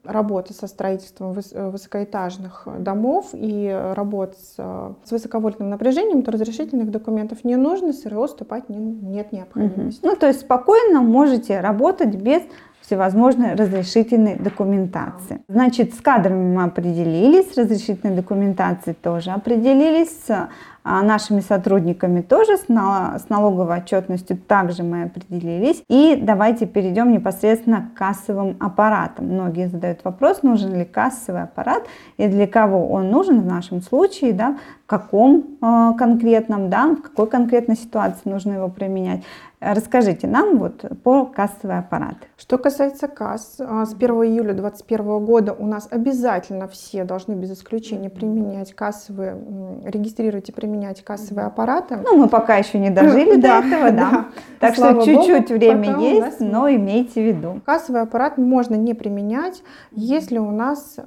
работа 0.08 0.54
со 0.54 0.68
строительством 0.68 1.34
высокоэтажных 1.34 2.68
домов 2.80 3.30
и 3.34 3.70
работа 3.96 4.36
с, 4.40 4.56
с 5.04 5.12
высоковольтным 5.12 5.70
напряжением, 5.70 6.24
то 6.24 6.32
разрешительных 6.32 6.92
документов 6.92 7.44
не 7.44 7.56
нужно, 7.56 7.94
СРО 7.94 8.28
вступать 8.28 8.70
не, 8.70 8.78
нет 8.78 9.32
необходимости. 9.32 10.00
Угу. 10.00 10.10
Ну, 10.10 10.16
то 10.16 10.28
есть 10.28 10.42
спокойно 10.42 11.02
можете 11.02 11.60
работать 11.60 12.16
без 12.16 12.42
всевозможной 12.88 13.54
разрешительной 13.54 14.36
документации. 14.36 15.42
Значит, 15.50 15.94
с 15.94 16.00
кадрами 16.00 16.56
мы 16.56 16.64
определились, 16.64 17.54
с 17.54 17.58
разрешительной 17.58 18.16
документацией 18.16 18.96
тоже 18.96 19.32
определились, 19.32 20.10
с 20.26 20.50
а, 20.90 21.02
нашими 21.02 21.42
сотрудниками 21.42 22.22
тоже, 22.22 22.56
с 22.56 22.70
налоговой 22.70 23.80
отчетностью 23.80 24.38
также 24.38 24.84
мы 24.84 25.04
определились. 25.04 25.84
И 25.90 26.18
давайте 26.22 26.66
перейдем 26.66 27.12
непосредственно 27.12 27.90
к 27.94 27.98
кассовым 27.98 28.56
аппаратам. 28.62 29.26
Многие 29.26 29.68
задают 29.68 30.00
вопрос, 30.06 30.44
нужен 30.44 30.74
ли 30.74 30.86
кассовый 30.86 31.44
аппарат 31.44 31.84
и 32.16 32.28
для 32.28 32.48
кого 32.48 32.88
он 32.88 33.12
нужен 33.12 33.42
в 33.42 33.46
нашем 33.46 33.82
случае, 33.82 34.32
да, 34.32 34.60
каком 34.88 35.58
э, 35.62 35.92
конкретном, 35.98 36.70
да, 36.70 36.88
в 36.88 37.02
какой 37.02 37.28
конкретной 37.28 37.76
ситуации 37.76 38.22
нужно 38.30 38.54
его 38.54 38.70
применять. 38.70 39.24
Расскажите 39.60 40.28
нам 40.28 40.60
вот 40.60 40.86
по 41.04 41.26
кассовый 41.26 41.80
аппарат. 41.80 42.16
Что 42.38 42.60
касается 42.60 43.08
касс, 43.08 43.56
а, 43.60 43.88
с 43.88 43.94
1 43.96 44.10
июля 44.26 44.54
2021 44.54 45.26
года 45.26 45.52
у 45.52 45.66
нас 45.66 45.88
обязательно 45.90 46.68
все 46.68 47.04
должны 47.06 47.34
без 47.34 47.54
исключения 47.54 48.12
применять 48.12 48.76
кассовые, 48.76 49.36
регистрировать 49.84 50.50
и 50.50 50.52
применять 50.52 51.04
кассовые 51.04 51.48
аппараты. 51.48 51.98
Ну, 52.04 52.18
мы 52.18 52.30
пока 52.30 52.58
еще 52.58 52.78
не 52.78 52.92
дожили 52.92 53.42
до 53.42 53.48
этого, 53.64 53.92
да. 53.92 54.28
Так 54.60 54.76
что 54.76 55.02
чуть-чуть 55.04 55.50
время 55.50 55.98
есть, 55.98 56.40
но 56.40 56.70
имейте 56.70 57.24
в 57.24 57.26
виду. 57.26 57.60
Кассовый 57.66 58.02
аппарат 58.02 58.38
можно 58.38 58.76
не 58.76 58.94
применять, 58.94 59.64
если 59.92 60.38
у 60.38 60.52
нас 60.52 60.98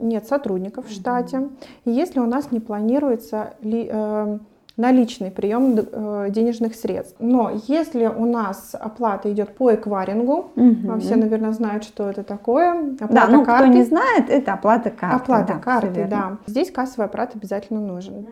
нет 0.00 0.26
сотрудников 0.26 0.86
в 0.88 0.92
штате, 0.92 1.50
если 1.84 2.20
у 2.20 2.26
нас 2.26 2.50
не 2.52 2.60
планируется 2.66 3.54
э, 3.62 4.38
наличный 4.76 5.30
прием 5.30 5.76
э, 5.76 6.26
денежных 6.30 6.74
средств. 6.74 7.14
Но 7.20 7.52
если 7.68 8.06
у 8.06 8.26
нас 8.26 8.74
оплата 8.74 9.32
идет 9.32 9.54
по 9.54 9.72
эквайрингу, 9.72 10.50
угу. 10.56 10.98
все, 11.00 11.14
наверное, 11.14 11.52
знают, 11.52 11.84
что 11.84 12.10
это 12.10 12.24
такое. 12.24 12.94
Оплата 12.94 13.14
да, 13.14 13.28
ну 13.28 13.44
карты. 13.44 13.64
кто 13.66 13.72
не 13.72 13.84
знает, 13.84 14.28
это 14.28 14.54
оплата 14.54 14.90
карты. 14.90 15.16
Оплата 15.16 15.54
да, 15.54 15.58
карты, 15.60 16.06
да. 16.10 16.38
Здесь 16.46 16.72
кассовый 16.72 17.06
аппарат 17.06 17.36
обязательно 17.36 17.80
нужен. 17.80 18.26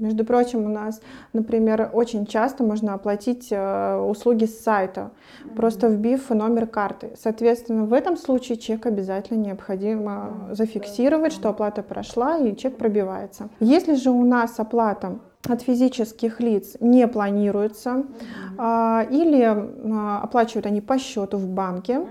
Между 0.00 0.24
прочим, 0.24 0.66
у 0.66 0.68
нас, 0.68 1.00
например, 1.32 1.90
очень 1.92 2.26
часто 2.26 2.62
можно 2.62 2.94
оплатить 2.94 3.48
э, 3.50 3.96
услуги 3.96 4.44
с 4.44 4.60
сайта, 4.60 5.10
просто 5.56 5.88
вбив 5.88 6.30
номер 6.30 6.68
карты. 6.68 7.10
Соответственно, 7.20 7.86
в 7.86 7.92
этом 7.92 8.16
случае 8.16 8.56
чек 8.56 8.86
обязательно 8.86 9.38
необходимо 9.38 10.48
зафиксировать, 10.52 11.32
что 11.32 11.48
оплата 11.48 11.82
прошла 11.82 12.38
и 12.38 12.54
чек 12.54 12.76
пробивается. 12.76 13.48
Если 13.58 13.94
же 13.94 14.10
у 14.10 14.24
нас 14.24 14.60
оплата 14.60 15.18
от 15.50 15.62
физических 15.62 16.40
лиц 16.40 16.76
не 16.80 17.06
планируется 17.08 18.04
а, 18.56 19.06
или 19.10 19.42
а, 19.42 20.20
оплачивают 20.22 20.66
они 20.66 20.80
по 20.80 20.98
счету 20.98 21.38
в 21.38 21.48
банке, 21.48 22.06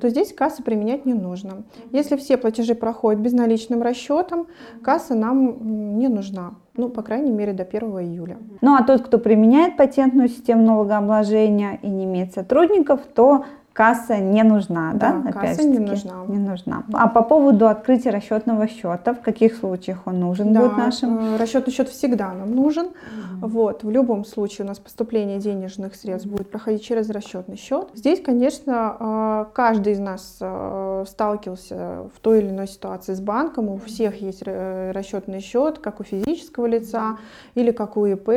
то 0.00 0.08
здесь 0.08 0.32
кассы 0.32 0.62
применять 0.62 1.04
не 1.04 1.14
нужно. 1.14 1.62
Если 1.92 2.16
все 2.16 2.36
платежи 2.36 2.74
проходят 2.74 3.20
безналичным 3.20 3.82
расчетом, 3.82 4.46
касса 4.82 5.14
нам 5.14 5.98
не 5.98 6.08
нужна. 6.08 6.54
Ну, 6.76 6.88
по 6.88 7.02
крайней 7.02 7.30
мере, 7.30 7.52
до 7.52 7.64
1 7.64 7.82
июля. 8.00 8.38
Ну, 8.62 8.74
а 8.74 8.82
тот, 8.82 9.02
кто 9.02 9.18
применяет 9.18 9.76
патентную 9.76 10.28
систему 10.28 10.62
налогообложения 10.62 11.78
и 11.82 11.88
не 11.88 12.04
имеет 12.04 12.32
сотрудников, 12.32 13.00
то 13.14 13.44
касса 13.72 14.18
не 14.18 14.42
нужна, 14.42 14.92
да? 14.94 15.22
Да, 15.24 15.32
касса 15.32 15.62
не 15.62 15.78
нужна. 15.78 16.24
Не 16.28 16.38
нужна. 16.38 16.82
А 16.92 17.08
по 17.08 17.22
поводу 17.22 17.68
открытия 17.68 18.10
расчетного 18.10 18.66
счета, 18.68 19.14
в 19.14 19.20
каких 19.20 19.56
случаях 19.56 20.06
он 20.06 20.20
нужен 20.20 20.52
да, 20.52 20.60
будет 20.60 20.76
нашим? 20.76 21.34
Э, 21.34 21.36
расчетный 21.36 21.72
счет 21.72 21.88
всегда 21.88 22.32
нам 22.32 22.54
нужен. 22.54 22.86
Угу. 22.86 23.48
Вот, 23.48 23.84
в 23.84 23.90
любом 23.90 24.24
случае 24.24 24.64
у 24.64 24.68
нас 24.68 24.78
поступление 24.78 25.38
денежных 25.38 25.94
средств 25.94 26.28
будет 26.28 26.50
проходить 26.50 26.82
через 26.82 27.08
расчетный 27.10 27.56
счет. 27.56 27.88
Здесь, 27.94 28.20
конечно, 28.20 28.96
э, 28.98 29.44
каждый 29.54 29.94
из 29.94 30.00
нас 30.00 30.36
э, 30.40 31.04
сталкивался 31.08 32.10
в 32.14 32.20
той 32.20 32.40
или 32.40 32.48
иной 32.48 32.66
ситуации 32.68 33.14
с 33.14 33.20
банком. 33.20 33.68
У 33.68 33.78
всех 33.78 34.20
есть 34.20 34.42
расчетный 34.42 35.40
счет, 35.40 35.78
как 35.78 36.00
у 36.00 36.04
физического 36.04 36.66
лица 36.66 37.18
или 37.54 37.70
как 37.70 37.96
у 37.96 38.04
ИП. 38.04 38.28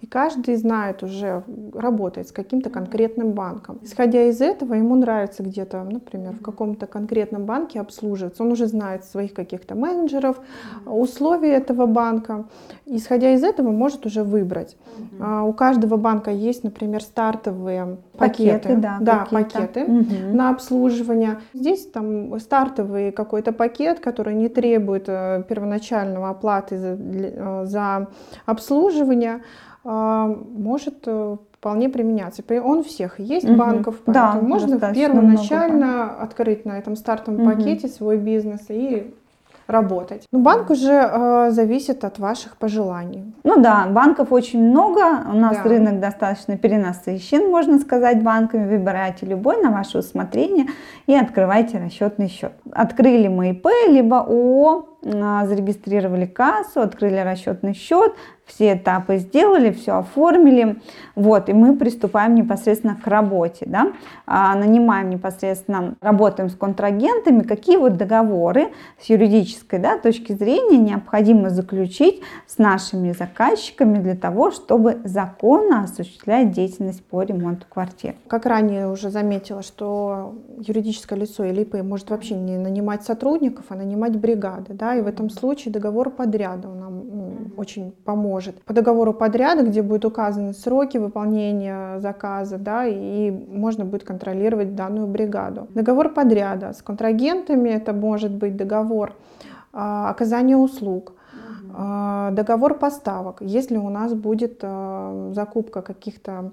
И 0.00 0.06
каждый 0.06 0.56
знает 0.56 1.02
уже, 1.02 1.44
работает 1.72 2.28
с 2.28 2.32
каким-то 2.32 2.68
конкретным 2.68 3.32
банком. 3.32 3.78
Исходя 3.82 4.24
из 4.24 4.40
этого, 4.40 4.81
ему 4.82 4.96
нравится 4.96 5.42
где-то, 5.42 5.82
например, 5.84 6.32
в 6.32 6.42
каком-то 6.42 6.86
конкретном 6.86 7.44
банке 7.44 7.80
обслуживаться, 7.80 8.42
он 8.42 8.52
уже 8.52 8.66
знает 8.66 9.04
своих 9.04 9.34
каких-то 9.34 9.74
менеджеров, 9.74 10.40
условия 10.86 11.54
этого 11.54 11.86
банка, 11.86 12.44
исходя 12.86 13.32
из 13.32 13.42
этого 13.42 13.70
может 13.70 14.06
уже 14.06 14.22
выбрать. 14.22 14.76
А, 15.20 15.42
у 15.44 15.52
каждого 15.52 15.96
банка 15.96 16.30
есть, 16.30 16.64
например, 16.64 17.02
стартовые 17.02 17.98
пакеты, 18.16 18.68
пакеты 18.68 18.76
да, 18.76 18.98
да 19.00 19.26
пакеты 19.30 19.84
угу. 19.84 20.36
на 20.36 20.50
обслуживание. 20.50 21.40
Здесь 21.54 21.86
там 21.86 22.38
стартовый 22.40 23.12
какой-то 23.12 23.52
пакет, 23.52 24.00
который 24.00 24.34
не 24.34 24.48
требует 24.48 25.04
э, 25.08 25.44
первоначального 25.48 26.30
оплаты 26.30 26.78
за, 26.78 26.98
э, 26.98 27.62
за 27.66 28.08
обслуживание, 28.46 29.42
а, 29.84 30.26
может 30.26 31.02
э, 31.06 31.36
вполне 31.62 31.88
применяться. 31.88 32.42
Он 32.50 32.78
у 32.78 32.82
всех 32.82 33.20
есть 33.20 33.48
угу. 33.48 33.54
банков, 33.54 34.00
поэтому 34.04 34.40
да, 34.42 34.48
можно 34.48 34.80
первоначально 34.92 35.76
много, 35.76 36.22
открыть 36.22 36.64
на 36.64 36.76
этом 36.76 36.96
стартовом 36.96 37.40
угу. 37.40 37.50
пакете 37.52 37.86
свой 37.86 38.16
бизнес 38.16 38.62
и 38.68 39.14
работать. 39.68 40.26
Ну, 40.32 40.40
банк 40.40 40.70
уже 40.70 40.90
э, 40.90 41.50
зависит 41.52 42.02
от 42.02 42.18
ваших 42.18 42.56
пожеланий. 42.56 43.32
Ну 43.44 43.62
да, 43.62 43.86
банков 43.86 44.32
очень 44.32 44.60
много, 44.60 45.22
у 45.32 45.36
нас 45.36 45.58
да. 45.58 45.62
рынок 45.62 46.00
достаточно 46.00 46.58
перенасыщен, 46.58 47.48
можно 47.48 47.78
сказать, 47.78 48.24
банками. 48.24 48.68
Выбирайте 48.68 49.24
любой 49.26 49.62
на 49.62 49.70
ваше 49.70 49.98
усмотрение 49.98 50.66
и 51.06 51.14
открывайте 51.14 51.78
расчетный 51.78 52.26
счет. 52.26 52.54
Открыли 52.72 53.28
мы 53.28 53.50
ИП, 53.50 53.68
либо 53.86 54.18
ООО, 54.18 54.88
зарегистрировали 55.02 56.26
кассу, 56.26 56.80
открыли 56.80 57.18
расчетный 57.18 57.74
счет, 57.74 58.14
все 58.46 58.74
этапы 58.74 59.18
сделали, 59.18 59.72
все 59.72 59.98
оформили, 59.98 60.80
вот, 61.14 61.48
и 61.48 61.52
мы 61.52 61.76
приступаем 61.76 62.34
непосредственно 62.34 62.96
к 63.02 63.06
работе, 63.06 63.64
да, 63.66 63.92
а, 64.26 64.54
нанимаем 64.54 65.10
непосредственно, 65.10 65.94
работаем 66.00 66.50
с 66.50 66.54
контрагентами, 66.54 67.42
какие 67.42 67.76
вот 67.76 67.96
договоры 67.96 68.72
с 69.00 69.06
юридической, 69.06 69.78
да, 69.78 69.98
точки 69.98 70.32
зрения 70.32 70.78
необходимо 70.78 71.50
заключить 71.50 72.22
с 72.46 72.58
нашими 72.58 73.12
заказчиками 73.12 73.98
для 73.98 74.16
того, 74.16 74.50
чтобы 74.50 74.98
законно 75.04 75.82
осуществлять 75.84 76.50
деятельность 76.50 77.04
по 77.04 77.22
ремонту 77.22 77.66
квартир. 77.68 78.14
Как 78.26 78.46
ранее 78.46 78.88
уже 78.88 79.10
заметила, 79.10 79.62
что 79.62 80.34
юридическое 80.58 81.18
лицо 81.18 81.44
или 81.44 81.62
ИП 81.62 81.82
может 81.82 82.10
вообще 82.10 82.34
не 82.34 82.58
нанимать 82.58 83.02
сотрудников, 83.02 83.66
а 83.68 83.76
нанимать 83.76 84.16
бригады, 84.16 84.74
да, 84.74 84.91
и 84.96 85.00
в 85.00 85.06
этом 85.06 85.30
случае 85.30 85.72
договор 85.72 86.10
подряда 86.10 86.68
нам 86.68 87.52
очень 87.56 87.92
поможет 88.04 88.32
может. 88.32 88.62
По 88.64 88.72
договору 88.72 89.12
подряда, 89.12 89.62
где 89.62 89.82
будут 89.82 90.04
указаны 90.04 90.52
сроки 90.52 90.98
выполнения 90.98 91.98
заказа, 92.00 92.58
да, 92.58 92.86
и 92.86 93.30
можно 93.30 93.84
будет 93.84 94.04
контролировать 94.04 94.74
данную 94.74 95.06
бригаду. 95.06 95.66
Договор 95.74 96.08
подряда 96.08 96.72
с 96.72 96.82
контрагентами, 96.82 97.70
это 97.70 97.92
может 97.92 98.32
быть 98.32 98.56
договор 98.56 99.14
а, 99.72 100.10
оказания 100.10 100.56
услуг, 100.56 101.12
а, 101.74 102.30
договор 102.30 102.78
поставок, 102.78 103.36
если 103.40 103.76
у 103.76 103.88
нас 103.88 104.14
будет 104.14 104.60
а, 104.62 105.30
закупка 105.34 105.82
каких-то 105.82 106.52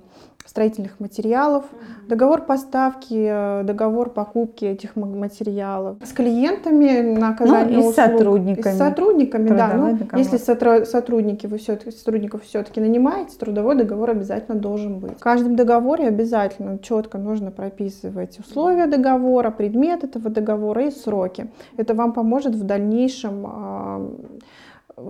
строительных 0.49 0.99
материалов, 0.99 1.65
договор 2.07 2.41
поставки, 2.41 3.27
э, 3.29 3.63
договор 3.63 4.09
покупки 4.09 4.65
этих 4.65 4.95
материалов. 4.95 5.97
С 6.03 6.11
клиентами 6.11 7.01
на 7.01 7.29
оказание 7.29 7.77
ну, 7.77 7.83
и 7.83 7.87
услуг. 7.87 7.93
с 7.93 7.95
сотрудниками. 7.95 8.73
И 8.73 8.75
с 8.75 8.79
сотрудниками, 8.79 9.49
да. 9.49 9.73
Ну, 9.75 10.17
если 10.17 10.37
сотрудники 10.37 11.45
вы 11.45 11.59
все 11.59 11.79
сотрудников 11.91 12.43
все-таки 12.43 12.81
нанимаете, 12.81 13.37
трудовой 13.37 13.75
договор 13.75 14.09
обязательно 14.09 14.57
должен 14.57 14.97
быть. 14.97 15.17
В 15.17 15.19
каждом 15.19 15.55
договоре 15.55 16.07
обязательно 16.07 16.79
четко 16.79 17.19
нужно 17.19 17.51
прописывать 17.51 18.39
условия 18.39 18.87
договора, 18.87 19.51
предмет 19.51 20.03
этого 20.03 20.31
договора 20.31 20.87
и 20.87 20.91
сроки. 20.91 21.51
Это 21.77 21.93
вам 21.93 22.11
поможет 22.13 22.55
в 22.55 22.63
дальнейшем 22.63 23.45
а, 23.45 24.11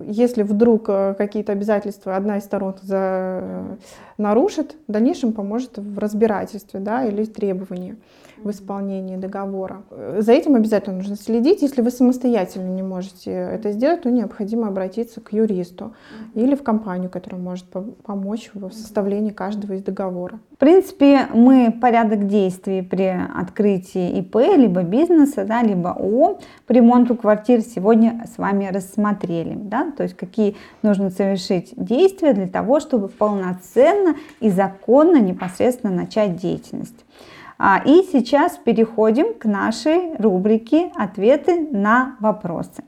если 0.06 0.43
вдруг 0.43 0.86
э, 0.89 1.15
какие-то 1.17 1.52
обязательства 1.52 2.15
одна 2.15 2.38
из 2.38 2.43
сторон 2.43 2.75
за... 2.82 3.78
нарушит, 4.17 4.75
в 4.88 4.91
дальнейшем 4.91 5.34
поможет 5.34 5.78
в 5.78 5.97
разбирательстве 5.99 6.80
да, 6.80 7.06
или 7.06 7.25
требовании 7.25 7.95
в 8.43 8.49
исполнении 8.52 9.17
договора. 9.17 9.84
За 10.17 10.32
этим 10.32 10.56
обязательно 10.56 10.97
нужно 10.97 11.15
следить. 11.15 11.62
Если 11.62 11.82
вы 11.82 11.91
самостоятельно 11.91 12.69
не 12.69 12.84
можете 12.84 13.32
это 13.32 13.71
сделать, 13.71 14.04
то 14.04 14.10
необходимо 14.10 14.67
обратиться 14.67 15.21
к 15.21 15.34
юристу 15.34 15.93
или 16.34 16.56
в 16.56 16.63
компанию, 16.63 17.10
которая 17.10 17.41
может 17.41 17.65
помочь 18.04 18.49
в 18.54 18.71
составлении 18.71 19.32
каждого 19.32 19.73
из 19.73 19.84
договора. 19.84 20.39
В 20.54 20.58
принципе, 20.60 21.28
мы 21.34 21.71
порядок 21.71 22.28
действий 22.28 22.82
при 22.82 23.15
открытии 23.36 24.19
ИП, 24.19 24.36
либо 24.58 24.84
бизнеса, 24.84 25.45
да, 25.45 25.63
либо 25.63 25.91
ООО 25.91 26.39
по 26.67 26.73
ремонту 26.73 27.15
квартир 27.15 27.62
сегодня 27.62 28.25
с 28.34 28.38
вами 28.38 28.69
рассмотрели. 28.71 29.56
Да? 29.56 29.91
То 29.95 30.04
есть 30.04 30.15
какие 30.15 30.56
нужно 30.82 31.12
совершить 31.12 31.73
действия 31.78 32.34
для 32.34 32.47
того, 32.47 32.80
чтобы 32.80 33.08
полноценно 33.08 34.15
и 34.39 34.49
законно 34.49 35.17
непосредственно 35.17 35.93
начать 35.93 36.36
деятельность. 36.36 37.06
А, 37.62 37.82
и 37.86 38.04
сейчас 38.10 38.58
переходим 38.58 39.34
к 39.34 39.43
нашей 39.43 40.15
рубрике 40.17 40.91
«Ответы 40.95 41.67
на 41.72 42.15
вопросы». 42.22 42.86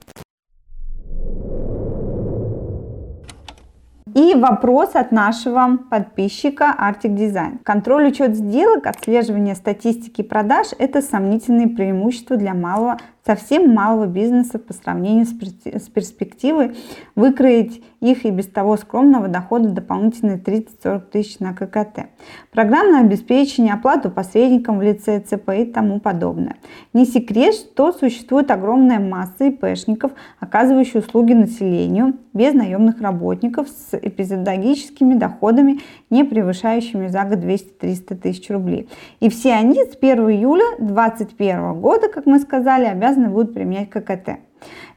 И 4.15 4.33
вопрос 4.33 4.95
от 4.95 5.11
нашего 5.11 5.77
подписчика 5.89 6.73
Arctic 6.79 7.15
Design. 7.15 7.59
Контроль 7.63 8.07
учет 8.07 8.35
сделок, 8.35 8.87
отслеживание 8.87 9.55
статистики 9.55 10.21
продаж– 10.21 10.67
это 10.79 11.01
сомнительные 11.01 11.67
преимущества 11.67 12.37
для 12.37 12.53
малого 12.53 12.97
совсем 13.25 13.73
малого 13.73 14.07
бизнеса 14.07 14.59
по 14.59 14.73
сравнению 14.73 15.25
с 15.25 15.89
перспективой 15.89 16.75
выкроить 17.15 17.83
их 17.99 18.25
и 18.25 18.31
без 18.31 18.47
того 18.47 18.77
скромного 18.77 19.27
дохода 19.27 19.69
дополнительные 19.69 20.37
30-40 20.37 20.99
тысяч 21.11 21.39
на 21.39 21.53
ККТ. 21.53 22.07
Программное 22.51 23.01
обеспечение, 23.01 23.73
оплату 23.73 24.09
посредникам 24.09 24.79
в 24.79 24.81
лице 24.81 25.19
ЦП 25.19 25.49
и 25.51 25.65
тому 25.65 25.99
подобное. 25.99 26.55
Не 26.93 27.05
секрет, 27.05 27.53
что 27.53 27.93
существует 27.93 28.49
огромная 28.49 28.99
масса 28.99 29.45
ИПшников, 29.45 30.11
оказывающих 30.39 31.03
услуги 31.03 31.33
населению 31.33 32.15
без 32.33 32.53
наемных 32.53 33.01
работников 33.01 33.67
с 33.69 33.95
эпизодологическими 33.95 35.13
доходами, 35.13 35.81
не 36.11 36.23
превышающими 36.23 37.07
за 37.07 37.23
год 37.23 37.39
200-300 37.39 38.15
тысяч 38.15 38.49
рублей. 38.51 38.89
И 39.19 39.29
все 39.29 39.53
они 39.53 39.83
с 39.83 39.97
1 39.99 40.29
июля 40.29 40.65
2021 40.77 41.81
года, 41.81 42.09
как 42.09 42.27
мы 42.27 42.39
сказали, 42.39 42.85
обязаны 42.85 43.29
будут 43.29 43.53
применять 43.53 43.89
ККТ. 43.89 44.39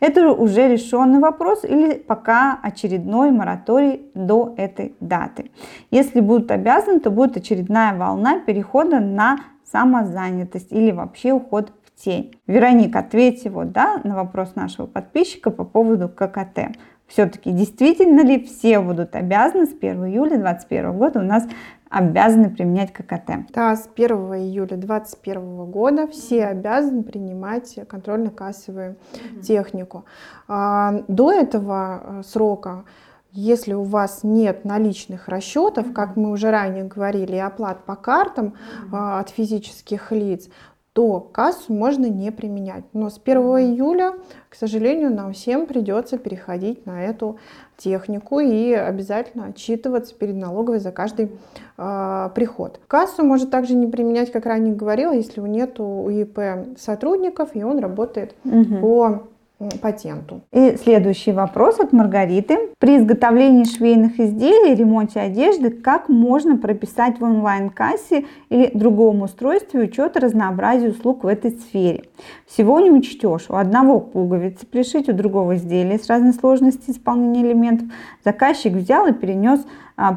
Это 0.00 0.30
уже 0.30 0.68
решенный 0.68 1.20
вопрос 1.20 1.64
или 1.64 1.94
пока 1.94 2.58
очередной 2.62 3.30
мораторий 3.30 4.10
до 4.14 4.52
этой 4.58 4.94
даты. 5.00 5.50
Если 5.90 6.20
будут 6.20 6.50
обязаны, 6.50 7.00
то 7.00 7.10
будет 7.10 7.36
очередная 7.36 7.96
волна 7.96 8.40
перехода 8.40 9.00
на 9.00 9.38
самозанятость 9.70 10.72
или 10.72 10.90
вообще 10.90 11.32
уход 11.32 11.72
в 11.84 12.02
тень. 12.02 12.34
Вероника, 12.46 12.98
ответьте 13.00 13.50
вот, 13.50 13.72
да, 13.72 14.00
на 14.04 14.14
вопрос 14.16 14.54
нашего 14.54 14.86
подписчика 14.86 15.50
по 15.50 15.64
поводу 15.64 16.08
ККТ. 16.08 16.76
Все-таки 17.06 17.52
действительно 17.52 18.22
ли 18.22 18.44
все 18.44 18.80
будут 18.80 19.14
обязаны 19.14 19.66
с 19.66 19.74
1 19.74 20.06
июля 20.06 20.38
2021 20.38 20.92
года 20.92 21.18
у 21.20 21.22
нас 21.22 21.46
обязаны 21.90 22.50
применять 22.50 22.92
ККТ. 22.92 23.46
Да, 23.50 23.76
с 23.76 23.88
1 23.94 24.08
июля 24.34 24.76
2021 24.76 25.70
года 25.70 26.08
все 26.08 26.46
обязаны 26.46 27.02
принимать 27.02 27.78
контрольно-кассовую 27.86 28.96
mm-hmm. 28.96 29.40
технику. 29.42 30.04
А, 30.48 31.04
до 31.08 31.32
этого 31.32 32.00
э, 32.02 32.22
срока 32.24 32.84
если 33.36 33.74
у 33.74 33.82
вас 33.82 34.20
нет 34.22 34.64
наличных 34.64 35.26
расчетов, 35.26 35.92
как 35.92 36.14
мы 36.14 36.30
уже 36.30 36.52
ранее 36.52 36.84
говорили, 36.84 37.34
и 37.34 37.40
оплат 37.40 37.84
по 37.84 37.96
картам 37.96 38.54
mm-hmm. 38.92 39.18
от 39.18 39.30
физических 39.30 40.12
лиц, 40.12 40.48
то 40.94 41.18
кассу 41.18 41.74
можно 41.74 42.06
не 42.06 42.30
применять. 42.30 42.84
Но 42.92 43.10
с 43.10 43.20
1 43.22 43.36
июля, 43.36 44.14
к 44.48 44.54
сожалению, 44.54 45.12
нам 45.12 45.32
всем 45.32 45.66
придется 45.66 46.18
переходить 46.18 46.86
на 46.86 47.02
эту 47.02 47.36
технику 47.76 48.38
и 48.38 48.72
обязательно 48.72 49.46
отчитываться 49.46 50.14
перед 50.14 50.36
налоговой 50.36 50.78
за 50.78 50.92
каждый 50.92 51.32
э, 51.76 52.30
приход. 52.36 52.78
Кассу 52.86 53.24
может 53.24 53.50
также 53.50 53.74
не 53.74 53.88
применять, 53.88 54.30
как 54.30 54.46
ранее 54.46 54.72
говорила, 54.72 55.12
если 55.12 55.40
у 55.40 55.46
нет 55.46 55.80
у 55.80 56.08
ИП 56.08 56.38
сотрудников 56.78 57.50
и 57.54 57.64
он 57.64 57.80
работает 57.80 58.36
угу. 58.44 58.76
по 58.80 59.22
патенту. 59.80 60.42
И 60.52 60.76
следующий 60.82 61.32
вопрос 61.32 61.78
от 61.80 61.92
Маргариты. 61.92 62.58
При 62.78 62.98
изготовлении 62.98 63.64
швейных 63.64 64.18
изделий 64.18 64.74
ремонте 64.74 65.20
одежды 65.20 65.70
как 65.70 66.08
можно 66.08 66.56
прописать 66.56 67.20
в 67.20 67.24
онлайн-кассе 67.24 68.26
или 68.48 68.70
другом 68.74 69.22
устройстве 69.22 69.82
учет 69.82 70.16
разнообразия 70.16 70.88
услуг 70.88 71.24
в 71.24 71.26
этой 71.26 71.52
сфере? 71.52 72.04
Всего 72.46 72.80
не 72.80 72.90
учтешь. 72.90 73.46
У 73.48 73.54
одного 73.54 74.00
пуговицы 74.00 74.66
пришить, 74.66 75.08
у 75.08 75.12
другого 75.12 75.56
изделия 75.56 75.98
с 75.98 76.08
разной 76.08 76.32
сложностью 76.32 76.92
исполнения 76.92 77.42
элементов. 77.42 77.88
Заказчик 78.24 78.72
взял 78.72 79.06
и 79.06 79.12
перенес 79.12 79.60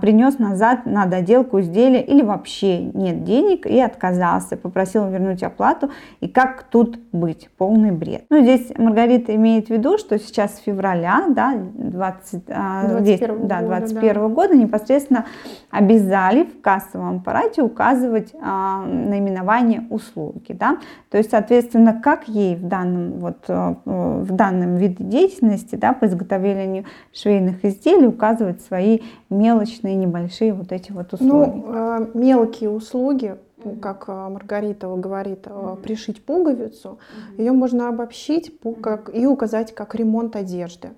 принес 0.01 0.39
назад 0.39 0.85
на 0.85 1.05
доделку 1.05 1.59
изделия 1.59 2.01
или 2.01 2.21
вообще 2.21 2.79
нет 2.79 3.23
денег 3.23 3.65
и 3.65 3.79
отказался, 3.79 4.57
попросил 4.57 5.07
вернуть 5.07 5.43
оплату. 5.43 5.91
И 6.19 6.27
как 6.27 6.63
тут 6.63 6.99
быть? 7.11 7.49
Полный 7.57 7.91
бред. 7.91 8.25
Ну, 8.29 8.41
здесь 8.41 8.71
Маргарита 8.77 9.35
имеет 9.35 9.67
в 9.67 9.69
виду, 9.69 9.97
что 9.97 10.19
сейчас 10.19 10.55
с 10.55 10.59
февраля 10.59 11.25
да, 11.29 11.53
20, 11.55 12.37
21, 12.45 12.45
а, 12.49 12.99
здесь, 13.01 13.19
да, 13.19 13.61
21 13.61 14.13
да. 14.13 14.27
года 14.27 14.55
непосредственно 14.55 15.25
обязали 15.69 16.43
в 16.43 16.61
кассовом 16.61 17.17
аппарате 17.17 17.61
указывать 17.61 18.33
а, 18.41 18.85
наименование 18.85 19.85
услуги. 19.89 20.53
Да? 20.53 20.77
То 21.09 21.17
есть, 21.17 21.31
соответственно, 21.31 21.99
как 22.01 22.27
ей 22.27 22.55
в 22.55 22.67
данном, 22.67 23.19
вот, 23.19 23.45
э, 23.47 23.75
в 23.85 24.31
данном 24.31 24.75
виде 24.75 25.03
деятельности 25.03 25.75
да, 25.75 25.93
по 25.93 26.05
изготовлению 26.05 26.85
швейных 27.13 27.63
изделий 27.63 28.07
указывать 28.07 28.61
свои 28.61 28.99
мелочи 29.29 29.66
мелочные, 29.67 29.95
небольшие 29.95 30.53
вот 30.53 30.71
эти 30.71 30.91
вот 30.91 31.13
услуги? 31.13 31.29
Ну, 31.29 32.09
мелкие 32.13 32.69
услуги 32.69 33.37
как 33.75 34.05
э, 34.07 34.11
Маргарита 34.11 34.87
говорит, 34.87 35.45
э, 35.45 35.75
пришить 35.83 36.23
пуговицу, 36.23 36.97
ее 37.37 37.51
можно 37.51 37.89
обобщить 37.89 38.51
как, 38.81 39.13
и 39.13 39.25
указать 39.25 39.75
как 39.75 39.95
ремонт 39.95 40.35
одежды. 40.35 40.89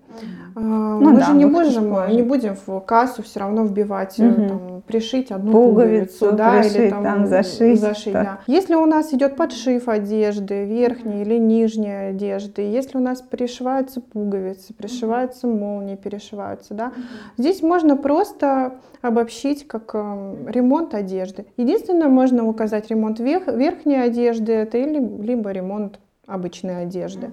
Ну, 0.56 1.00
Мы 1.00 1.18
да, 1.18 1.26
же 1.26 1.34
не 1.34 1.46
будем, 1.46 2.16
не 2.16 2.24
будем 2.24 2.56
в 2.66 2.80
кассу 2.82 3.24
все 3.24 3.40
равно 3.42 3.64
вбивать, 3.64 4.20
угу. 4.20 4.48
там, 4.48 4.84
пришить 4.86 5.32
одну 5.32 5.52
пуговицу, 5.52 6.20
пуговицу 6.20 6.38
да, 6.38 6.60
пришить, 6.60 6.76
или 6.76 6.90
там, 6.90 7.04
там 7.04 7.28
зашить. 7.28 7.80
зашить 7.80 8.14
да. 8.14 8.40
Если 8.48 8.76
у 8.76 8.86
нас 8.86 9.14
идет 9.14 9.36
подшив 9.36 9.88
одежды, 9.88 10.66
верхней 10.66 11.22
или 11.22 11.38
нижней 11.38 12.10
одежды, 12.10 12.64
если 12.64 12.98
у 12.98 13.02
нас 13.02 13.22
пришиваются 13.22 14.02
пуговицы, 14.02 14.74
пришиваются 14.74 15.48
молнии, 15.48 15.96
перешиваются, 15.96 16.74
да, 16.74 16.92
здесь 17.38 17.62
можно 17.62 17.96
просто 17.96 18.74
обобщить 19.02 19.66
как 19.66 19.92
э, 19.94 20.36
ремонт 20.48 20.94
одежды. 20.94 21.46
Единственное, 21.56 22.10
можно 22.10 22.46
указать 22.46 22.59
ремонт 22.90 23.20
верх, 23.20 23.48
верхней 23.48 23.98
одежды, 23.98 24.54
это 24.54 24.78
или, 24.78 25.00
либо 25.00 25.52
ремонт 25.52 26.00
обычной 26.26 26.84
одежды. 26.84 27.32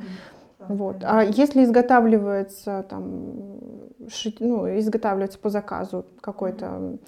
Вот. 0.69 0.97
А 1.03 1.23
если 1.23 1.63
изготавливается 1.65 2.85
там, 2.89 3.91
шить, 4.09 4.39
ну, 4.41 4.67
изготавливается 4.79 5.39
по 5.39 5.49
заказу 5.49 6.07
какой-то 6.21 6.99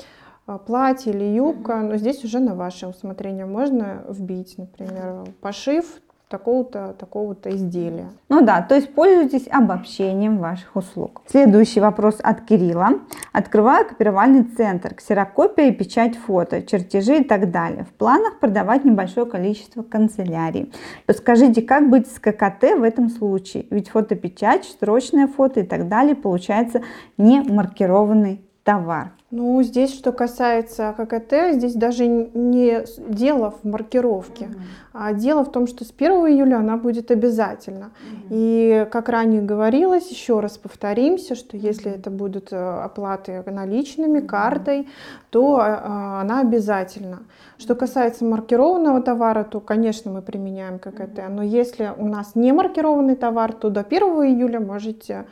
а, 0.47 0.59
платье 0.59 1.13
или 1.13 1.25
юбка, 1.25 1.77
но 1.81 1.97
здесь 1.97 2.25
уже 2.25 2.39
на 2.39 2.55
ваше 2.55 2.87
усмотрение 2.87 3.47
можно 3.47 4.05
вбить, 4.09 4.57
например, 4.59 5.25
пошив 5.41 6.01
такого-то 6.29 6.95
такого-то 6.99 7.51
изделия. 7.51 8.09
Ну 8.29 8.43
да, 8.43 8.61
то 8.61 8.75
есть 8.75 8.95
пользуйтесь 8.95 9.49
обобщением 9.51 10.39
ваших 10.39 10.77
услуг. 10.77 11.23
Следующий 11.27 11.81
вопрос 11.81 12.19
от 12.23 12.43
Кирилла. 12.43 13.01
Открываю 13.33 13.87
копировальный 13.87 14.45
центр, 14.45 14.95
ксерокопия 14.95 15.69
и 15.69 15.73
печать 15.73 16.17
фото, 16.17 16.63
чертежи 16.63 17.21
и 17.21 17.25
так 17.25 17.51
далее. 17.51 17.85
В 17.85 17.95
планах 17.95 18.39
продавать 18.41 18.85
небольшое 18.85 19.27
количество 19.27 19.83
канцелярий. 19.83 20.73
Подскажите, 21.07 21.63
как 21.63 21.89
быть 21.89 22.07
с 22.07 22.19
ККТ 22.19 22.79
в 22.79 22.83
этом 22.83 23.09
случае? 23.09 23.67
Ведь 23.71 23.89
фотопечать, 23.89 24.65
срочное 24.79 25.27
фото 25.27 25.61
и 25.61 25.63
так 25.65 25.89
далее 25.89 26.15
получается 26.15 26.83
не 27.17 27.41
маркированный 27.41 28.43
товар. 28.65 29.13
Ну, 29.31 29.63
здесь, 29.63 29.93
что 29.93 30.11
касается 30.11 30.95
ККТ, 30.97 31.53
здесь 31.53 31.75
даже 31.75 32.07
не 32.07 32.83
дело 33.11 33.51
в 33.51 33.63
маркировке, 33.63 34.47
угу. 34.47 34.55
а 34.95 35.13
дело 35.13 35.45
в 35.45 35.53
том, 35.53 35.67
что 35.67 35.85
с 35.85 35.93
1 35.95 36.11
июля 36.29 36.57
она 36.57 36.79
будет 36.79 37.11
обязательно. 37.11 37.91
Угу. 38.01 38.27
И, 38.31 38.89
как 38.91 39.11
ранее 39.11 39.43
говорилось, 39.43 40.11
еще 40.11 40.41
раз 40.41 40.57
повторимся, 40.57 41.35
что 41.35 41.59
если 41.59 41.93
это 41.93 42.11
будут 42.11 42.55
э, 42.55 42.57
оплаты 42.57 43.45
наличными, 43.47 44.21
угу. 44.21 44.29
картой, 44.29 44.89
то 45.29 45.61
э, 45.61 45.75
она 46.23 46.41
обязательна. 46.41 47.19
Что 47.59 47.75
касается 47.75 48.25
маркированного 48.25 49.03
товара, 49.03 49.45
то, 49.45 49.61
конечно, 49.61 50.11
мы 50.11 50.23
применяем 50.23 50.79
ККТ, 50.79 51.29
но 51.29 51.43
если 51.43 51.93
у 51.99 52.07
нас 52.07 52.35
не 52.35 52.53
маркированный 52.53 53.15
товар, 53.15 53.53
то 53.53 53.69
до 53.69 53.81
1 53.81 54.01
июля 54.01 54.59
можете 54.59 55.15
а, 55.15 55.25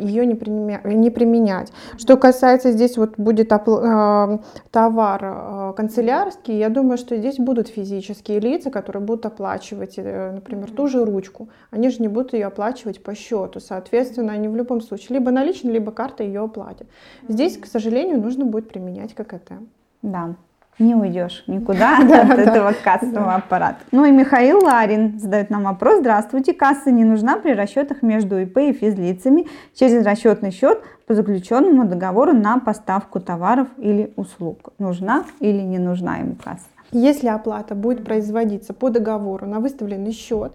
ее 0.00 0.26
не, 0.26 0.34
применя, 0.34 0.80
не 0.84 1.10
применять. 1.10 1.72
Что 1.98 2.16
касается 2.16 2.72
здесь 2.72 2.96
вот 2.96 3.14
будет 3.16 3.52
а, 3.52 4.40
товар 4.70 5.20
а, 5.22 5.72
канцелярский, 5.72 6.58
я 6.58 6.68
думаю, 6.68 6.98
что 6.98 7.16
здесь 7.16 7.38
будут 7.38 7.68
физические 7.68 8.40
лица, 8.40 8.70
которые 8.70 9.02
будут 9.02 9.26
оплачивать, 9.26 9.94
э, 9.96 10.32
например, 10.32 10.70
ту 10.70 10.86
же 10.86 11.04
ручку. 11.04 11.48
Они 11.70 11.90
же 11.90 12.00
не 12.00 12.08
будут 12.08 12.32
ее 12.32 12.46
оплачивать 12.46 13.02
по 13.02 13.14
счету. 13.14 13.60
Соответственно, 13.60 14.32
они 14.32 14.48
в 14.48 14.56
любом 14.56 14.80
случае 14.80 15.18
либо 15.18 15.30
наличные, 15.30 15.72
либо 15.72 15.92
карта 15.92 16.22
ее 16.22 16.40
оплатят. 16.40 16.86
Здесь, 17.28 17.56
к 17.56 17.66
сожалению, 17.66 18.20
нужно 18.20 18.44
будет 18.44 18.68
применять 18.68 19.14
ККТ. 19.14 19.52
Да 20.02 20.36
не 20.80 20.94
уйдешь 20.94 21.44
никуда 21.46 21.98
от 21.98 22.38
этого 22.38 22.72
кассового 22.82 23.34
аппарата. 23.34 23.78
Ну 23.92 24.04
и 24.04 24.10
Михаил 24.10 24.64
Ларин 24.64 25.18
задает 25.18 25.50
нам 25.50 25.64
вопрос. 25.64 26.00
Здравствуйте, 26.00 26.52
касса 26.52 26.90
не 26.90 27.04
нужна 27.04 27.36
при 27.36 27.52
расчетах 27.52 28.02
между 28.02 28.40
ИП 28.40 28.58
и 28.58 28.72
физлицами 28.72 29.46
через 29.74 30.04
расчетный 30.04 30.50
счет 30.50 30.82
по 31.06 31.14
заключенному 31.14 31.84
договору 31.84 32.32
на 32.32 32.58
поставку 32.58 33.20
товаров 33.20 33.68
или 33.76 34.12
услуг. 34.16 34.70
Нужна 34.78 35.24
или 35.40 35.60
не 35.60 35.78
нужна 35.78 36.16
ему 36.18 36.34
касса? 36.34 36.66
Если 36.92 37.28
оплата 37.28 37.74
будет 37.74 38.04
производиться 38.04 38.74
по 38.74 38.90
договору 38.90 39.46
на 39.46 39.60
выставленный 39.60 40.12
счет, 40.12 40.52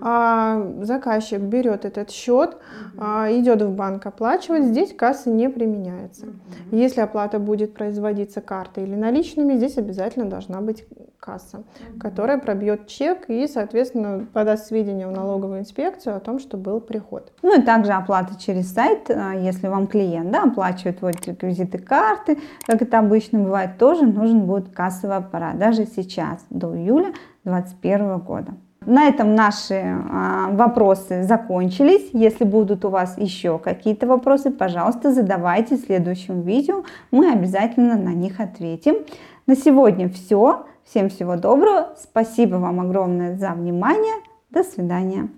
а, 0.00 0.66
заказчик 0.82 1.40
берет 1.40 1.84
этот 1.84 2.10
счет, 2.10 2.56
а, 2.98 3.28
идет 3.30 3.62
в 3.62 3.70
банк 3.70 4.06
оплачивать, 4.06 4.64
здесь 4.64 4.94
касса 4.94 5.30
не 5.30 5.48
применяется. 5.48 6.26
Если 6.70 7.00
оплата 7.00 7.38
будет 7.38 7.74
производиться 7.74 8.40
картой 8.40 8.84
или 8.84 8.94
наличными, 8.94 9.56
здесь 9.56 9.78
обязательно 9.78 10.26
должна 10.26 10.60
быть 10.60 10.86
касса, 11.20 11.62
которая 12.00 12.38
пробьет 12.38 12.86
чек 12.86 13.28
и, 13.28 13.46
соответственно, 13.46 14.26
подаст 14.32 14.66
сведения 14.66 15.06
в 15.06 15.12
налоговую 15.12 15.60
инспекцию 15.60 16.16
о 16.16 16.20
том, 16.20 16.38
что 16.38 16.56
был 16.56 16.80
приход. 16.80 17.32
Ну 17.42 17.60
и 17.60 17.62
также 17.62 17.92
оплата 17.92 18.40
через 18.40 18.72
сайт, 18.72 19.10
а, 19.10 19.34
если 19.34 19.68
вам 19.68 19.86
клиент 19.86 20.30
да, 20.32 20.44
оплачивает 20.44 21.02
вот 21.02 21.14
реквизиты 21.26 21.78
карты, 21.78 22.38
как 22.66 22.82
это 22.82 22.98
обычно 22.98 23.38
бывает, 23.38 23.78
тоже 23.78 24.06
нужен 24.06 24.46
будет 24.46 24.70
кассовый 24.70 25.16
аппарат, 25.16 25.58
даже 25.58 25.84
сейчас, 25.84 26.44
до 26.48 26.74
июля 26.74 27.12
2021 27.44 28.18
года. 28.18 28.54
На 28.86 29.08
этом 29.08 29.34
наши 29.34 29.74
а, 29.74 30.48
вопросы 30.52 31.22
закончились. 31.22 32.10
Если 32.12 32.44
будут 32.44 32.84
у 32.84 32.88
вас 32.88 33.18
еще 33.18 33.58
какие-то 33.58 34.06
вопросы, 34.06 34.50
пожалуйста, 34.50 35.12
задавайте 35.12 35.76
в 35.76 35.80
следующем 35.80 36.40
видео. 36.42 36.84
Мы 37.10 37.30
обязательно 37.30 37.96
на 37.96 38.14
них 38.14 38.40
ответим. 38.40 38.96
На 39.46 39.54
сегодня 39.54 40.08
все. 40.08 40.66
Всем 40.84 41.08
всего 41.08 41.36
доброго. 41.36 41.94
Спасибо 42.00 42.56
вам 42.56 42.80
огромное 42.80 43.36
за 43.36 43.50
внимание. 43.50 44.14
До 44.50 44.64
свидания. 44.64 45.28